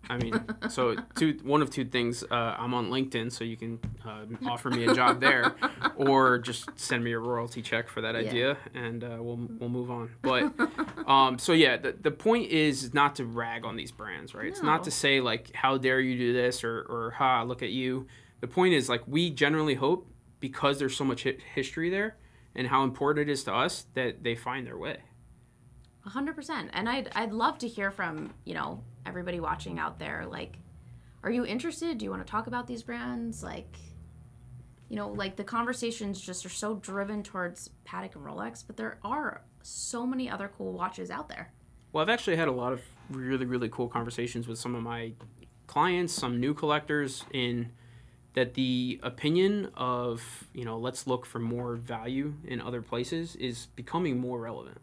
[0.09, 2.25] I mean, so two one of two things.
[2.25, 5.55] Uh, I'm on LinkedIn, so you can uh, offer me a job there,
[5.97, 8.21] or just send me a royalty check for that Yeah.
[8.31, 10.11] idea, and uh, we'll we'll move on.
[10.23, 10.53] But
[11.09, 14.47] um, so yeah, the, the point is not to rag on these brands, right?
[14.49, 17.71] It's not to say like how dare you do this or or ha look at
[17.71, 18.07] you.
[18.41, 20.09] The point is like we generally hope
[20.41, 22.17] because there's so much hi- history there
[22.57, 24.97] and how important it is to us that they find their way.
[26.07, 26.71] A hundred percent.
[26.73, 30.27] And I'd I'd love to hear from you know everybody watching out there.
[30.29, 30.59] Like,
[31.23, 31.99] are you interested?
[31.99, 33.43] Do you want to talk about these brands?
[33.43, 33.77] Like,
[34.89, 38.99] you know, like the conversations just are so driven towards Patek and Rolex, but there
[39.05, 41.53] are so many other cool watches out there.
[41.93, 45.13] Well, I've actually had a lot of really, really cool conversations with some of my
[45.67, 47.73] clients, some new collectors, in
[48.35, 53.67] that the opinion of, you know, let's look for more value in other places is
[53.75, 54.79] becoming more relevant.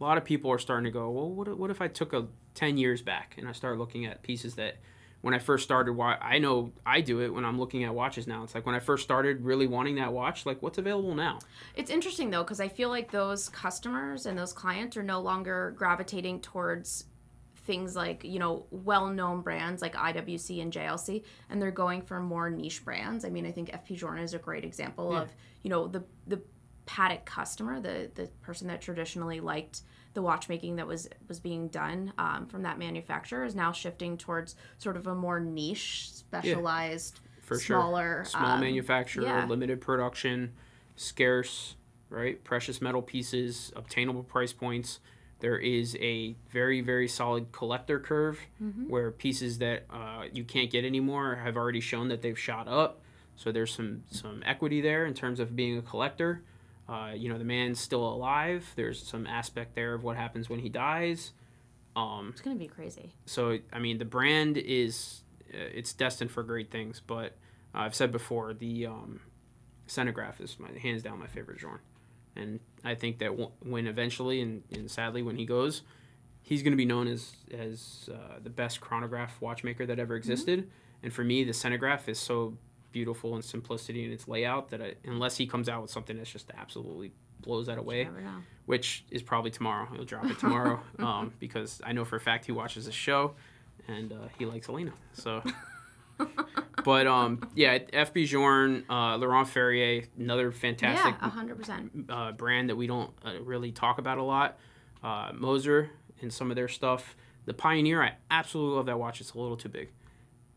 [0.00, 2.12] A lot of people are starting to go, well, what, if- what if I took
[2.12, 4.76] a 10 years back and I started looking at pieces that
[5.20, 8.28] when I first started, why I know I do it when I'm looking at watches
[8.28, 8.44] now.
[8.44, 11.40] It's like when I first started really wanting that watch, like what's available now?
[11.74, 15.74] It's interesting though because I feel like those customers and those clients are no longer
[15.76, 17.04] gravitating towards
[17.66, 22.48] things like you know well-known brands like IWC and JLC, and they're going for more
[22.48, 23.24] niche brands.
[23.24, 25.22] I mean, I think FP Journe is a great example Yeah.
[25.22, 25.30] of
[25.64, 26.40] you know the the
[26.88, 29.82] Patek customer, the the person that traditionally liked
[30.14, 34.56] the watchmaking that was was being done um, from that manufacturer is now shifting towards
[34.78, 37.76] sort of a more niche, specialized, For sure.
[37.80, 39.46] smaller, small um, manufacturer, yeah.
[39.46, 40.52] limited production,
[40.96, 41.76] scarce,
[42.10, 42.42] right?
[42.42, 45.00] Precious metal pieces, obtainable price points.
[45.40, 48.88] There is a very, very solid collector curve Mm-hmm.
[48.88, 53.00] where pieces that uh, you can't get anymore have already shown that they've shot up.
[53.36, 56.42] So there's some some equity there in terms of being a collector.
[56.88, 58.66] Uh, you know, the man's still alive.
[58.76, 61.32] There's some aspect there of what happens when he dies.
[61.96, 63.12] Um, It's gonna be crazy.
[63.26, 65.22] so I mean, the brand is
[65.52, 67.02] uh, it's destined for great things.
[67.06, 67.36] But
[67.74, 69.20] uh, I've said before, the um,
[69.86, 71.80] Centigraphe is my hands down my favorite genre,
[72.36, 75.82] and I think that w- when eventually and, and sadly when he goes,
[76.42, 80.70] he's going to be known as as uh, the best chronograph watchmaker that ever existed.
[81.02, 82.56] And for me, the Centigraphe is so
[82.92, 86.30] beautiful in simplicity in its layout that I, unless he comes out with something that's
[86.30, 88.38] just absolutely blows that away, You never know.
[88.66, 89.86] which is probably tomorrow.
[89.94, 93.34] He'll drop it tomorrow um, because I know for a fact he watches the show
[93.86, 94.92] and uh, he likes Elena.
[95.12, 95.42] So,
[96.84, 101.60] but um, yeah, FP Journe, uh, Laurent Ferrier, another fantastic Yeah, hundred
[102.08, 104.58] uh, brand that we don't uh, really talk about a lot.
[105.02, 107.16] Uh, Moser and some of their stuff.
[107.46, 109.20] The Pioneer, I absolutely love that watch.
[109.20, 109.88] It's a little too big.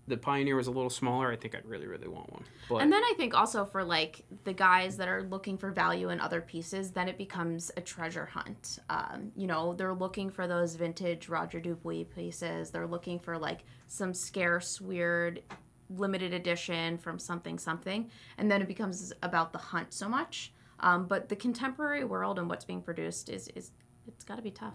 [0.07, 1.31] The Pioneer was a little smaller.
[1.31, 2.43] I think I'd really, really want one.
[2.67, 6.09] But And then I think also for like the guys that are looking for value
[6.09, 8.79] in other pieces, then it becomes a treasure hunt.
[8.89, 12.71] Um, you know, they're looking for those vintage Roger Dubuis pieces.
[12.71, 15.43] They're looking for like some scarce, weird,
[15.89, 20.53] limited edition from something something, and then it becomes about the hunt so much.
[20.79, 23.71] Um, but the contemporary world and what's being produced is is
[24.07, 24.73] it's got to be tough.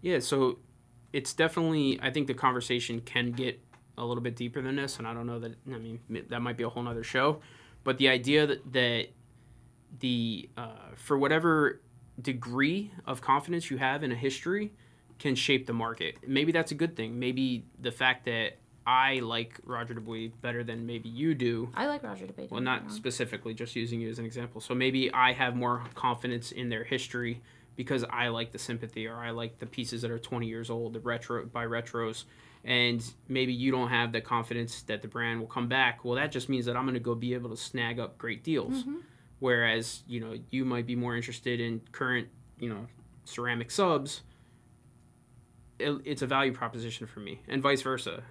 [0.00, 0.58] Yeah, so
[1.12, 1.98] it's definitely.
[2.02, 3.60] I think the conversation can get
[3.98, 5.54] a little bit deeper than this, and I don't know that.
[5.72, 7.40] I mean, that might be a whole other show,
[7.84, 9.06] but the idea that, that
[10.00, 11.80] the uh, for whatever
[12.20, 14.72] degree of confidence you have in a history
[15.18, 16.16] can shape the market.
[16.26, 17.18] Maybe that's a good thing.
[17.18, 21.70] Maybe the fact that I like Roger Dubuis better than maybe you do.
[21.74, 22.50] I like Roger Dubuis.
[22.50, 24.60] Well, don't get me not specifically, just using you as an example.
[24.60, 27.40] So maybe I have more confidence in their history
[27.74, 30.92] because I like the sympathie or I like the pieces that are 20 years old,
[30.92, 32.24] the retro bi retros.
[32.66, 36.04] And maybe you don't have the confidence that the brand will come back.
[36.04, 38.42] Well, that just means that I'm going to go be able to snag up great
[38.42, 38.82] deals.
[38.82, 38.96] Mm-hmm.
[39.38, 42.26] Whereas, you know, you might be more interested in current,
[42.58, 42.88] you know,
[43.24, 44.22] ceramic subs.
[45.78, 48.22] It, it's a value proposition for me, and vice versa,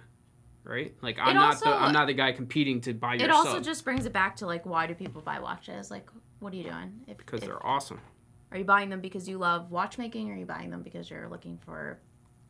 [0.64, 0.92] right?
[1.00, 3.62] Like I'm not the I'm not the guy competing to buy your It also sub
[3.62, 5.90] just brings it back to like why do people buy watches?
[5.90, 6.92] Like, what are you doing?
[7.06, 8.00] If, because if- they're awesome.
[8.52, 10.30] Are you buying them because you love watchmaking?
[10.30, 11.98] Or are you buying them because you're looking for,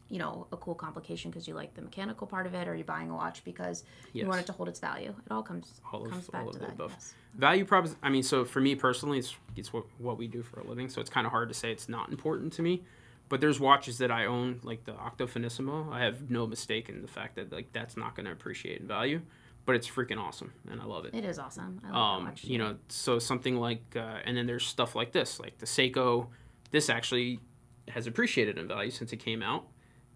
[0.09, 2.69] you know, a cool complication because you like the mechanical part of it?
[2.69, 5.15] Or you're buying a watch because you want it to hold its value?
[5.27, 6.71] It all comes All of- comes back to the that.
[6.73, 6.93] above.
[6.93, 7.15] Yes.
[7.35, 10.61] value props i mean so for me personally it's, it's what, what we do for
[10.61, 12.83] a living so it's kind of hard to say it's not important to me
[13.29, 17.03] but there's watches that i own like the octo finissimo i have no mistake in
[17.03, 19.21] the fact that like that's not going to appreciate in value
[19.67, 21.79] but it's freaking awesome and i love it It is awesome.
[21.85, 22.45] I love um, watch.
[22.45, 26.29] you know so something like uh, and then there's stuff like this like the seiko
[26.71, 27.41] this actually
[27.89, 29.67] has appreciated in value since it came out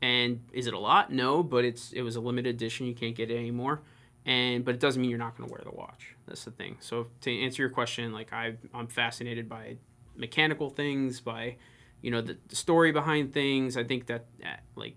[0.03, 1.13] and is it a lot?
[1.13, 2.87] No but it's it was a limited edition.
[2.87, 3.83] You can't get it anymore.
[4.27, 6.15] And but it doesn't mean you're not going to wear the watch.
[6.27, 6.77] That's the thing.
[6.81, 9.77] So to answer your question like I, i'm fascinated by
[10.17, 11.57] mechanical things by
[12.03, 13.77] you know the, the story behind things.
[13.77, 14.97] I think that uh, like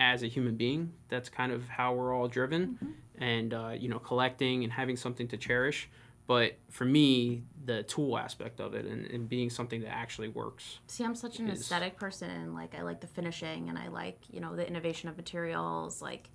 [0.00, 0.94] as a human being.
[1.08, 5.28] That's kind of how we're all driven, and uh, you know, collecting and having something
[5.28, 5.88] to cherish.
[6.30, 10.78] But for me, the tool aspect of it and, and being something that actually works.
[10.86, 13.88] See, I'm such an is- aesthetic person, and like I like the finishing, and I
[13.88, 16.00] like you know the innovation of materials.
[16.00, 16.30] Like,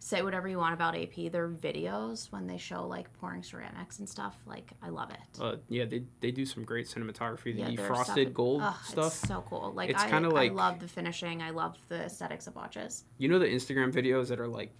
[0.00, 4.06] say whatever you want about AP, their videos when they show like pouring ceramics and
[4.06, 4.36] stuff.
[4.44, 5.40] Like, I love it.
[5.40, 7.56] Uh, yeah, they, they do some great cinematography.
[7.56, 9.06] The their frosted stuff- gold ugh, stuff.
[9.06, 9.72] It's so cool.
[9.74, 11.40] Like, It's I, kinda like- I love the finishing.
[11.40, 13.04] I love the aesthetics of watches.
[13.16, 14.74] You know the Instagram videos that are like,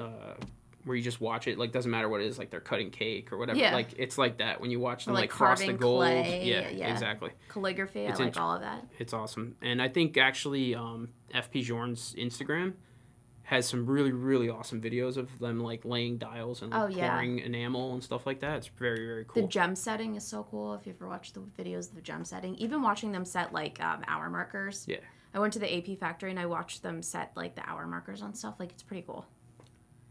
[0.00, 0.32] uh,
[0.86, 3.32] where you just watch it, like doesn't matter what it is, like they're cutting cake
[3.32, 3.58] or whatever.
[3.58, 3.74] Yeah.
[3.74, 6.00] Like it's like that when you watch them, like like, frost the gold.
[6.02, 6.92] clay, Yeah, yeah.
[6.92, 7.30] exactly.
[7.48, 8.86] Calligraphy, It's I like int- all of that.
[8.98, 12.74] It's awesome, and I think actually um, FP Journe's Instagram
[13.42, 17.10] has some really really awesome videos of them like laying dials and like, Oh, yeah.
[17.10, 18.56] pouring enamel and stuff like that.
[18.58, 20.74] It's very very cool The gem setting is so cool.
[20.74, 23.80] If you ever watch the videos of the gem setting, even watching them set like
[23.82, 24.84] um, hour markers.
[24.88, 24.96] Yeah.
[25.34, 28.22] I went to the AP factory and I watched them set like the hour markers
[28.22, 28.56] on stuff.
[28.58, 29.26] Like it's pretty cool.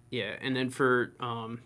[0.09, 1.59] Yeah, and then for um,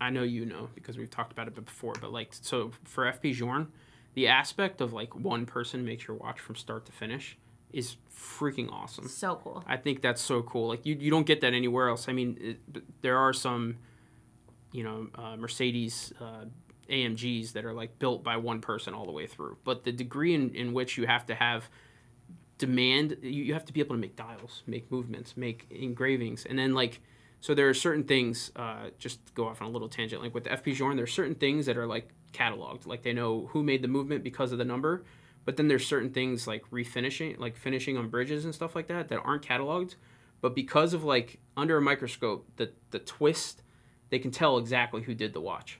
[0.00, 3.34] I know you know because we've talked about it before, but like so for FP
[3.34, 3.68] Journe,
[4.14, 7.36] the aspect of like one person makes your watch from start to finish
[7.72, 9.08] is freaking awesome.
[9.08, 9.64] So cool.
[9.66, 10.68] I think that's so cool.
[10.68, 12.08] Like you, you don't get that anywhere else.
[12.08, 13.76] I mean, it, there are some,
[14.72, 16.46] you know, uh, Mercedes uh,
[16.88, 19.56] AMGs that are like built by one person all the way through.
[19.64, 21.70] But the degree in, in which you have to have
[22.58, 26.58] demand, you, you have to be able to make dials, make movements, make engravings, and
[26.58, 27.00] then like,
[27.40, 28.50] so there are certain things.
[28.56, 31.04] Uh, just to go off on a little tangent, like with the FP Journe, there
[31.04, 34.52] are certain things that are like cataloged, like they know who made the movement because
[34.52, 35.02] of the number.
[35.46, 39.08] But then there's certain things like refinishing, like finishing on bridges and stuff like that
[39.08, 39.94] that aren't cataloged.
[40.42, 43.62] But because of like under a microscope, the the twist,
[44.10, 45.78] they can tell exactly who did the watch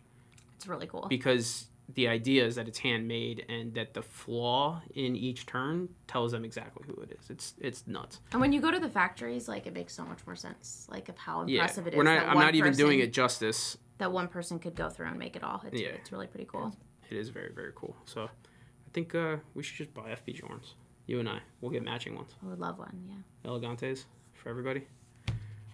[0.57, 1.07] It's really cool.
[1.09, 6.33] because the idea is that it's handmade and that the flaw in each turn tells
[6.33, 7.31] them exactly who it is.
[7.31, 8.20] It's it's nuts.
[8.33, 10.87] And when you go to the factories, like it makes so much more sense.
[10.90, 11.96] Like of how Yeah, impressive it is.
[11.96, 12.20] we're not.
[12.20, 13.76] that I'm not even doing it justice.
[13.98, 15.62] That one person could go through and make it all.
[15.66, 15.88] It's, Yeah.
[15.88, 16.74] it's really pretty cool.
[17.11, 17.96] It is very very cool.
[18.05, 20.74] So, I think uh, we should just buy FP Journes.
[21.07, 21.40] You and I.
[21.61, 22.35] We'll get matching ones.
[22.42, 22.96] I would love one.
[23.09, 23.50] Yeah.
[23.50, 24.87] Elegantes for everybody.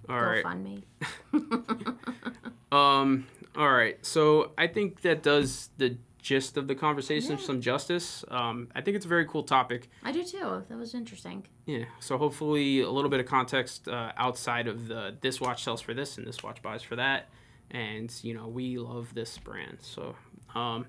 [0.09, 0.42] All Go right.
[0.42, 0.85] fund me.
[2.72, 3.26] Um.
[3.57, 4.05] All right.
[4.05, 7.44] So I think that does the gist of the conversation Yeah.
[7.50, 8.24] some justice.
[8.28, 8.68] Um.
[8.74, 9.88] I think it's a very cool topic.
[10.02, 10.64] I do too.
[10.68, 11.46] That was interesting.
[11.66, 11.84] Yeah.
[12.00, 15.94] So hopefully a little bit of context uh, outside of the this watch sells for
[15.94, 17.28] this and this watch buys for that,
[17.70, 19.78] and you know we love this brand.
[19.80, 20.16] So
[20.54, 20.86] um,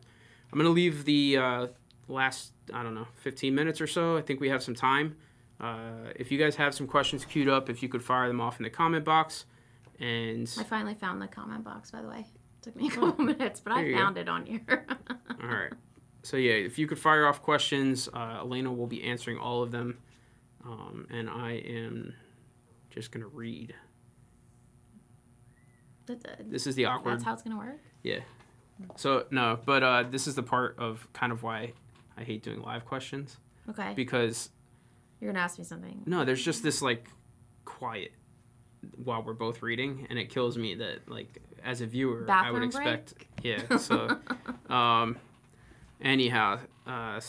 [0.52, 1.68] I'm gonna leave the uh,
[2.08, 4.18] last I don't know 15 minutes or so.
[4.18, 5.16] I think we have some time.
[5.60, 8.58] Uh, if you guys have some questions queued up, if you could fire them off
[8.60, 9.46] in the comment box,
[10.00, 12.26] and I finally found the comment box, by the way.
[12.68, 13.98] Took me a couple minutes, but There I you go.
[14.00, 14.86] found it on here.
[15.42, 15.74] All right.
[16.24, 19.72] So yeah, if you could fire off questions, uh, Elena will be answering all of
[19.72, 19.98] them,
[20.66, 22.14] um, and I am
[22.90, 23.74] just gonna read.
[26.08, 27.14] That- that- This is the awkward.
[27.14, 27.80] That's how it's gonna work.
[28.04, 28.20] Yeah.
[28.96, 31.74] So no, but uh, this is the part of kind of why
[32.18, 33.38] I hate doing live questions
[33.70, 33.94] Okay.
[33.96, 34.50] because
[35.20, 36.04] You're gonna ask me something.
[36.06, 37.10] no, there's just this like
[37.66, 38.12] quiet
[39.04, 42.62] while we're both reading, and it kills me that like as a viewer I would
[42.62, 43.00] Bathroom break?
[43.00, 43.78] expect yeah.
[43.78, 44.18] So
[44.74, 45.18] um,
[46.02, 47.20] anyhow, uh,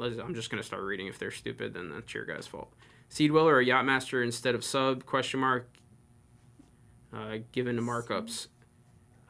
[0.00, 1.06] I'm just gonna start reading.
[1.06, 2.72] If they're stupid, then that's your guys' fault.
[3.08, 5.06] Sea Dweller or Yachtmaster instead of sub?
[5.06, 5.70] Question mark.
[7.10, 8.48] Uh, given the markups.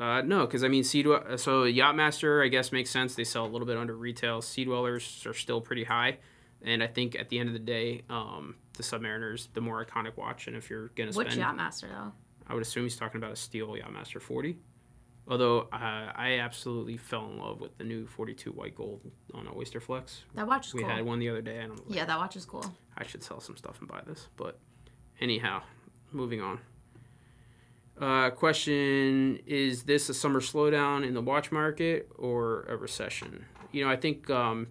[0.00, 1.06] Uh, no, because I mean, sea Seed
[1.38, 3.14] so Yachtmaster, I guess makes sense.
[3.14, 4.42] They sell a little bit under retail.
[4.42, 6.18] Sea Dwellers are still pretty high,
[6.62, 10.16] and I think at the end of the day, um, the Submariner's the more iconic
[10.16, 10.46] watch.
[10.46, 12.12] And if you're gonna Which spend, Yachtmaster though?
[12.48, 14.56] I would assume he's talking about a steel Yachtmaster 40.
[15.30, 19.02] Although uh, I absolutely fell in love with the new 42 white gold
[19.34, 20.22] on a Oyster Flex.
[20.34, 20.78] That watch is cool.
[20.78, 20.96] We cool.
[20.96, 22.64] had one the other day, and like, Yeah, that watch is cool.
[22.96, 24.28] I should sell some stuff and buy this.
[24.36, 24.58] But
[25.20, 25.62] anyhow,
[26.12, 26.60] moving on.
[28.00, 33.44] Uh, question Is this a summer slowdown in the watch market or a recession?
[33.70, 34.68] You know, I think, um,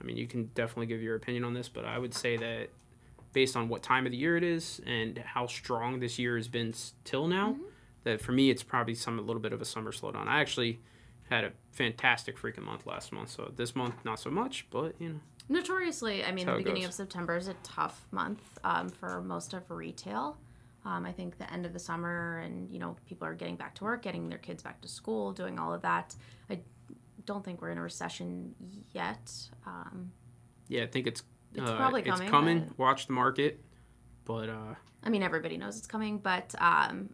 [0.00, 2.68] I mean, you can definitely give your opinion on this, but I would say that
[3.32, 6.48] based on what time of the year it is and how strong this year has
[6.48, 7.56] been till now,
[8.04, 10.26] that for me, it's probably some a little bit of a summer slowdown.
[10.26, 10.80] I actually
[11.30, 15.08] had a fantastic freaking month last month, so this month, not so much, but, you
[15.08, 15.20] know.
[15.48, 16.90] Notoriously, I mean, the beginning goes.
[16.90, 20.38] of September is a tough month um, for most of retail.
[20.84, 23.74] Um, I think the end of the summer, and you know, people are getting back
[23.76, 26.14] to work, getting their kids back to school, doing all of that.
[26.50, 26.60] I
[27.24, 28.54] don't think we're in a recession
[28.92, 29.32] yet.
[29.66, 30.12] Um,
[30.68, 31.22] Yeah, I think it's
[31.54, 32.58] It's uh, probably It's coming, coming.
[32.68, 33.62] but- Watch the market,
[34.24, 37.10] but uh, I mean, everybody knows it's coming, but um,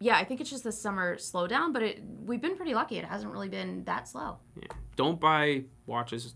[0.00, 1.72] yeah, I think it's just the summer slowdown.
[1.72, 4.38] But it, we've been pretty lucky; it hasn't really been that slow.
[4.56, 4.68] Yeah.
[4.96, 6.34] Don't buy watches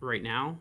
[0.00, 0.58] right now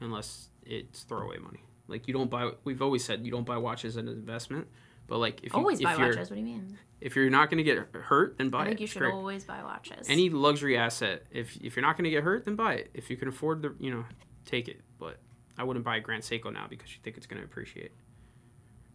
[0.00, 1.64] unless it's throwaway money.
[1.88, 2.50] Like you don't buy.
[2.64, 4.68] We've always said you don't buy watches as an investment.
[5.06, 6.30] But like if you Always if buy you're watches.
[6.30, 6.78] What do you mean?
[7.00, 8.62] if you're not going to get hurt, then buy it.
[8.62, 8.82] I think it.
[8.82, 10.08] you should always buy watches.
[10.08, 12.90] Any luxury asset, if if you're not going to get hurt, then buy it.
[12.94, 14.04] If you can afford the, you know,
[14.46, 14.80] take it.
[14.98, 15.18] But
[15.58, 17.92] I wouldn't buy a Grand Seiko now because you think it's going to appreciate.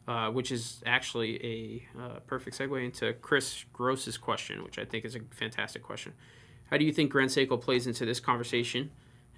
[0.08, 5.06] Uh, which is actually a uh, perfect segue into Chris Gross's question, which I think
[5.06, 6.14] is a fantastic question.
[6.72, 8.90] How do you think Grand Seiko plays into this conversation?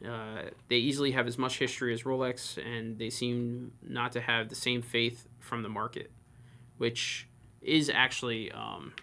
[0.07, 4.49] Uh, they easily have as much history as Rolex, and they seem not to have
[4.49, 6.11] the same faith from the market,
[6.77, 7.27] which
[7.61, 8.93] is actually, um,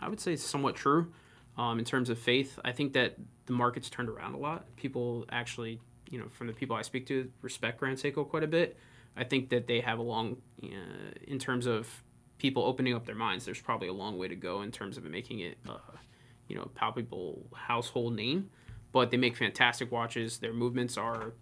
[0.00, 1.12] I would say, somewhat true
[1.56, 2.58] um, in terms of faith.
[2.64, 4.64] I think that the market's turned around a lot.
[4.76, 5.80] People actually,
[6.10, 8.76] you know, from the people I speak to, respect Grand Seiko quite a bit.
[9.16, 10.66] I think that they have a long, uh,
[11.26, 12.02] in terms of
[12.38, 13.44] people opening up their minds.
[13.44, 15.78] There's probably a long way to go in terms of making it, uh,
[16.48, 18.50] you know, palpable household name.
[18.92, 20.38] But they make fantastic watches.
[20.38, 21.34] Their movements are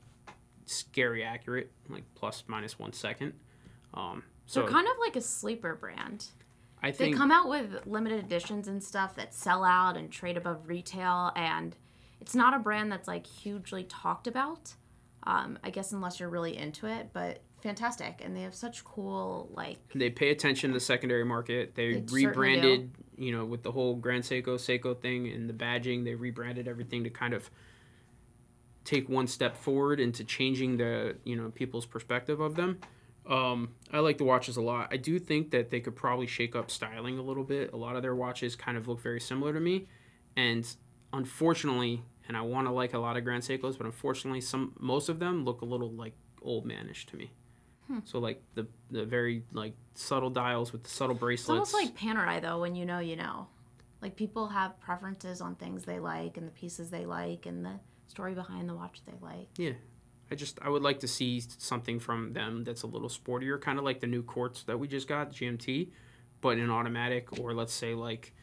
[0.67, 3.33] scary accurate, like plus minus one second.
[3.95, 6.27] Um, so They're kind of like a sleeper brand.
[6.83, 10.37] I think They come out with limited editions and stuff that sell out and trade
[10.37, 11.75] above retail, and
[12.21, 14.75] it's not a brand that's like hugely talked about.
[15.25, 19.51] Um, I guess unless you're really into it, but fantastic, and they have such cool
[19.53, 21.75] like they pay attention to the secondary market.
[21.75, 26.05] They, They rebranded, you know, with the whole Grand Seiko Seiko thing and the badging.
[26.05, 27.51] They rebranded everything to kind of
[28.85, 32.79] take one step forward into changing the you know people's perspective of them.
[33.29, 34.89] Um, I like the watches a lot.
[34.91, 37.75] I do think that they could probably shake up styling a little bit.
[37.75, 39.87] A lot of their watches kind of look very similar to me,
[40.37, 40.67] and
[41.13, 45.09] unfortunately, and I want to like a lot of Grand Seikos, but unfortunately, some most
[45.09, 47.31] of them look a little like old manish to me.
[47.87, 47.99] Hmm.
[48.05, 51.73] So like the the very like subtle dials with the subtle It's bracelets.
[51.73, 53.49] almost like Panerai though, when you know, you know.
[54.01, 57.81] Like people have preferences on things they like and the pieces they like and the
[58.07, 59.49] story behind the watch they like.
[59.57, 59.73] Yeah.
[60.31, 63.79] I just I would like to see something from them that's a little sportier, kind
[63.79, 65.89] of like the new quartz that we just got, GMT,
[66.43, 68.35] but in automatic, or let's say like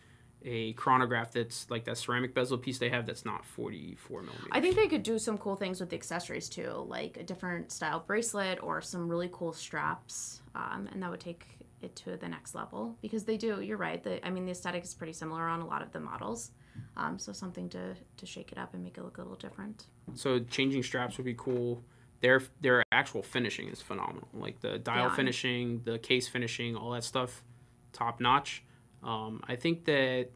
[0.45, 4.47] a chronograph that's like that ceramic bezel piece they have that's not 44 millimeters.
[4.51, 7.71] I think they could do some cool things with the accessories too, like a different
[7.71, 11.45] style bracelet or some really cool straps, um, and that would take
[11.81, 13.59] it to the next level because they do.
[13.61, 14.01] You're right.
[14.03, 16.51] The, I mean, the aesthetic is pretty similar on a lot of the models,
[16.95, 19.85] um, so something to to shake it up and make it look a little different.
[20.13, 21.83] So changing straps would be cool.
[22.21, 24.27] Their their actual finishing is phenomenal.
[24.33, 25.15] Like the dial Yeah.
[25.15, 27.43] finishing, the case finishing, all that stuff,
[27.91, 28.63] top notch.
[29.05, 30.29] Um, I think that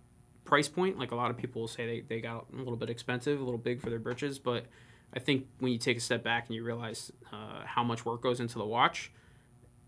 [0.45, 2.89] price point, like a lot of people will say, they, they got a little bit
[2.89, 4.39] expensive, a little big for their britches.
[4.39, 4.67] But
[5.13, 8.21] I think when you take a step back and you realize uh, how much work
[8.21, 9.11] goes into the watch,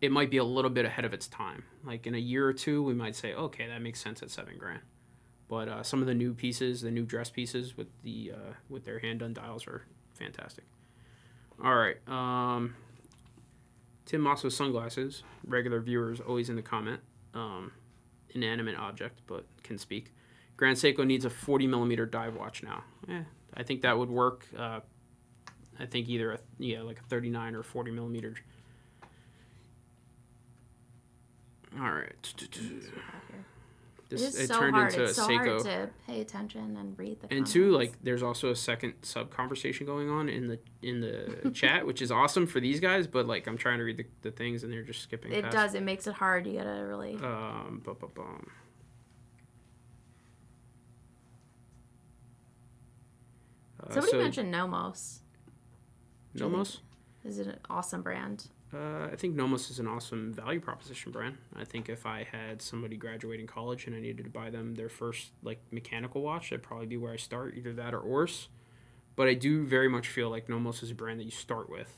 [0.01, 1.63] it might be a little bit ahead of its time.
[1.83, 4.57] Like in a year or two, we might say, okay, that makes sense at seven
[4.57, 4.81] grand.
[5.47, 8.85] But uh, some of the new pieces, the new dress pieces with the uh, with
[8.85, 10.63] their hand done dials are fantastic.
[11.63, 12.73] All right, um,
[14.05, 15.23] Tim Moss with sunglasses.
[15.45, 17.01] Regular viewers always in the comment.
[17.33, 17.73] Um,
[18.33, 20.13] inanimate object, but can speak.
[20.57, 22.83] Grand Seiko needs a 40 millimeter dive watch now.
[23.09, 23.23] Eh,
[23.55, 24.45] I think that would work.
[24.57, 24.81] Uh,
[25.79, 28.35] I think either a yeah like a 39 or 40 millimeter.
[31.79, 32.33] All right.
[34.11, 34.91] This, it it so turned hard.
[34.91, 35.47] into It's a so Seiko.
[35.47, 37.33] hard to pay attention and read the.
[37.33, 41.49] and two, like there's also a second sub conversation going on in the in the
[41.53, 43.07] chat, which is awesome for these guys.
[43.07, 45.31] But like I'm trying to read the, the things and they're just skipping.
[45.31, 45.55] it past.
[45.55, 45.73] does.
[45.75, 46.45] It makes it hard.
[46.45, 47.15] You gotta really.
[47.15, 48.47] Um, bu- bu- bum.
[53.79, 55.21] Uh, Somebody so mentioned Nomos.
[56.33, 56.79] Nomos.
[57.23, 58.47] Is it an awesome brand?
[58.73, 61.37] Uh, I think Nomos is an awesome value proposition brand.
[61.55, 64.87] I think if I had somebody graduating college and I needed to buy them their
[64.87, 68.47] first like mechanical watch, that'd probably be where I start, either that or Oris.
[69.17, 71.91] But I do very much feel like Nomos is a brand that you start with.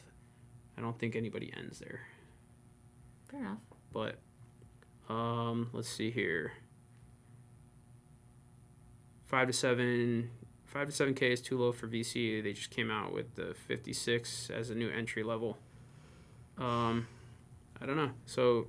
[0.76, 2.02] I don't think anybody ends there.
[3.30, 3.60] Fair enough.
[3.92, 4.18] But
[5.10, 6.54] um, let's see here.
[9.26, 10.32] Five to seven,
[10.66, 12.44] five to seven K is too low for VC.
[12.44, 15.58] They just came out with the fifty six as a new entry level.
[16.58, 17.08] Um,
[17.82, 18.12] I don't know.
[18.26, 18.68] So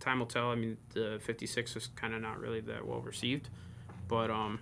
[0.00, 0.50] time will tell.
[0.50, 3.48] I mean, the fifty six was kind of not really that well received,
[4.08, 4.58] but um,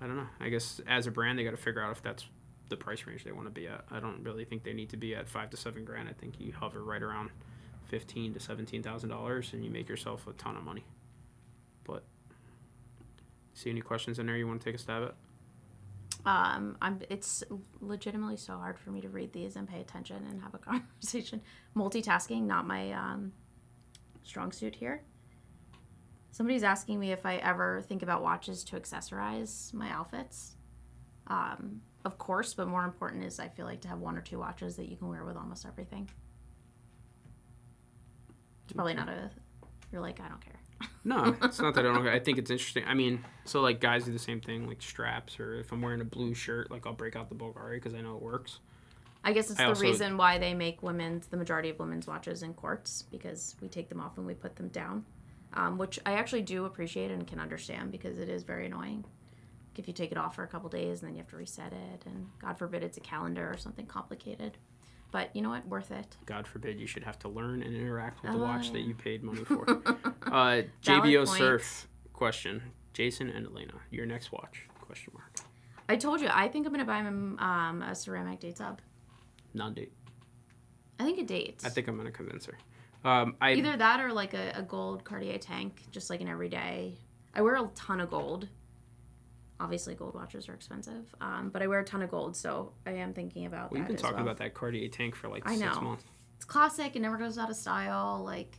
[0.00, 0.28] I don't know.
[0.40, 2.26] I guess as a brand, they got to figure out if that's
[2.68, 3.84] the price range they want to be at.
[3.90, 6.08] I don't really think they need to be at five to seven grand.
[6.08, 7.30] I think you hover right around
[7.88, 10.84] fifteen to seventeen thousand dollars, and you make yourself a ton of money.
[11.84, 12.04] But
[13.52, 15.14] see any questions in there you want to take a stab at?
[16.26, 17.00] Um, I'm.
[17.10, 17.44] It's
[17.80, 21.42] legitimately so hard for me to read these and pay attention and have a conversation.
[21.76, 23.32] Multitasking, not my um,
[24.22, 25.02] strong suit here.
[26.30, 30.56] Somebody's asking me if I ever think about watches to accessorize my outfits.
[31.28, 34.38] Um, of course, but more important is I feel like to have one or two
[34.38, 36.10] watches that you can wear with almost everything.
[38.64, 39.30] It's probably not a.
[39.92, 40.60] You're like I don't care.
[41.04, 42.06] No, it's not that I don't.
[42.08, 42.84] I think it's interesting.
[42.86, 46.00] I mean, so like guys do the same thing, like straps, or if I'm wearing
[46.00, 48.60] a blue shirt, like I'll break out the Bulgari because I know it works.
[49.22, 52.06] I guess it's I the also- reason why they make women's the majority of women's
[52.06, 55.04] watches in quartz because we take them off and we put them down,
[55.54, 59.04] um, which I actually do appreciate and can understand because it is very annoying.
[59.76, 61.72] If you take it off for a couple days and then you have to reset
[61.72, 64.56] it, and God forbid it's a calendar or something complicated.
[65.14, 65.64] But you know what?
[65.68, 66.16] Worth it.
[66.26, 68.94] God forbid you should have to learn and interact with the Oh, watch that you
[68.94, 69.62] paid money for.
[70.26, 71.24] uh, JBO.
[71.24, 72.60] Surf question:
[72.94, 74.66] Jason and Elena, your next watch?
[74.80, 75.30] Question mark.
[75.88, 78.80] I told you I think I'm gonna buy him um, a ceramic date sub.
[79.54, 79.92] Non-date.
[80.98, 81.60] I think a date.
[81.64, 82.58] I think I'm gonna convince her.
[83.08, 86.98] Um, I Either that or like a, a gold Cartier tank, just like an everyday.
[87.36, 88.48] I wear a ton of gold.
[89.64, 92.90] Obviously, gold watches are expensive, um, but I wear a ton of gold, so I
[92.92, 94.24] am thinking about we've that been talking well.
[94.24, 95.80] about that Cartier tank for like I six know.
[95.80, 96.04] months.
[96.36, 96.96] It's classic.
[96.96, 98.22] It never goes out of style.
[98.22, 98.58] Like,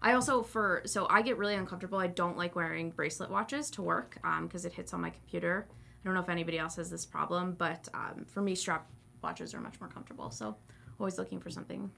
[0.00, 1.98] I also for so I get really uncomfortable.
[1.98, 5.66] I don't like wearing bracelet watches to work because it hits on my computer.
[5.68, 8.86] I don't know if anybody else has this problem, but um, for me, strap
[9.22, 10.30] watches are much more comfortable.
[10.30, 10.56] So
[11.00, 11.90] always looking for something.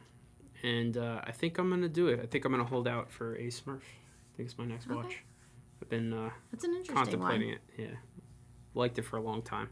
[0.62, 2.20] And uh, I think I'm gonna do it.
[2.22, 3.82] I think I'm gonna hold out for a Smurf.
[3.82, 4.94] I think it's my next Okay.
[4.94, 5.22] watch.
[5.82, 7.56] I've been uh, It's an interesting contemplating one.
[7.56, 7.60] it.
[7.76, 7.96] Yeah,
[8.74, 9.68] liked it for a long time.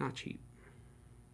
[0.00, 0.40] Not cheap.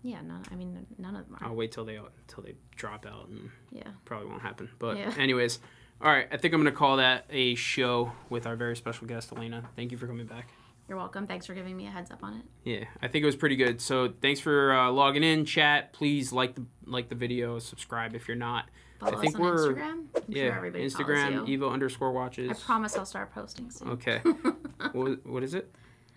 [0.03, 0.43] Yeah, none.
[0.51, 1.49] I mean, none of them are.
[1.49, 3.91] I'll wait till they till they drop out, and Yeah.
[4.05, 4.71] probably won't happen.
[4.79, 5.13] But Yeah.
[5.19, 5.59] anyways,
[6.01, 6.29] all right.
[6.31, 9.69] I think I'm gonna call that a show with our very special guest Elena.
[9.75, 10.49] Thank you for coming back.
[10.89, 11.27] You're welcome.
[11.27, 12.45] Thanks for giving me a heads up on it.
[12.65, 13.81] Yeah, I think it was pretty good.
[13.81, 15.93] So thanks for uh, logging in, chat.
[15.93, 18.69] Please like the like the video, subscribe if you're not.
[18.99, 19.91] Follow think us on we're- Instagram.
[19.91, 21.47] I'm sure yeah, everybody Instagram.
[21.49, 22.51] Evo underscore watches.
[22.51, 23.91] I promise I'll start posting soon.
[23.91, 24.19] Okay.
[24.93, 25.73] what, what is it?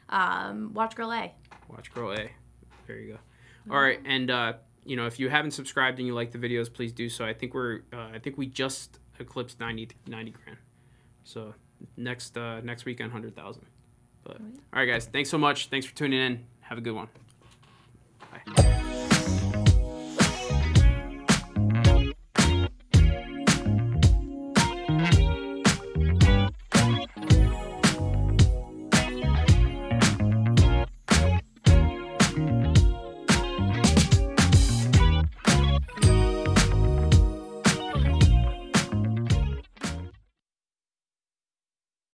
[0.10, 1.32] Um, Watch Girl A.
[1.70, 2.30] Watch Girl A.
[2.88, 3.74] There you go.
[3.74, 4.54] All right, and uh,
[4.86, 7.24] you know if you haven't subscribed and you like the videos, please do so.
[7.24, 10.58] I think we're uh, I think we just eclipsed 90, 90 grand.
[11.24, 11.54] So
[11.96, 13.66] next uh, next weekend, hundred thousand.
[14.24, 14.60] But Oh, yeah.
[14.74, 15.68] all right, guys, thanks so much.
[15.68, 16.44] Thanks for tuning in.
[16.62, 17.08] Have a good one.
[18.56, 18.81] Bye.